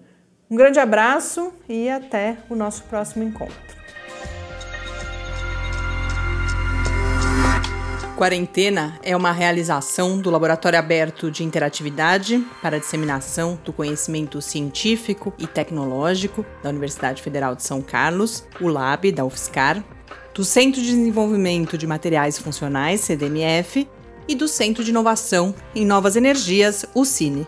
Um 0.49 0.55
grande 0.55 0.79
abraço 0.79 1.51
e 1.67 1.89
até 1.89 2.37
o 2.49 2.55
nosso 2.55 2.83
próximo 2.83 3.23
encontro. 3.23 3.55
Quarentena 8.15 8.97
é 9.03 9.15
uma 9.15 9.31
realização 9.31 10.19
do 10.19 10.29
Laboratório 10.29 10.79
Aberto 10.79 11.29
de 11.29 11.43
Interatividade 11.43 12.45
para 12.61 12.79
Disseminação 12.79 13.59
do 13.65 13.73
Conhecimento 13.73 14.41
Científico 14.41 15.33
e 15.37 15.45
Tecnológico 15.45 16.45
da 16.63 16.69
Universidade 16.69 17.21
Federal 17.21 17.55
de 17.55 17.63
São 17.63 17.81
Carlos, 17.81 18.45
o 18.61 18.69
LAB 18.69 19.11
da 19.11 19.25
UFSCar, 19.25 19.83
do 20.33 20.45
Centro 20.45 20.79
de 20.79 20.87
Desenvolvimento 20.87 21.77
de 21.77 21.87
Materiais 21.87 22.37
Funcionais, 22.37 23.01
CDMF, 23.01 23.87
e 24.27 24.35
do 24.35 24.47
Centro 24.47 24.83
de 24.83 24.91
Inovação 24.91 25.53
em 25.75 25.85
Novas 25.85 26.15
Energias, 26.15 26.85
o 26.93 27.03
CINE. 27.03 27.47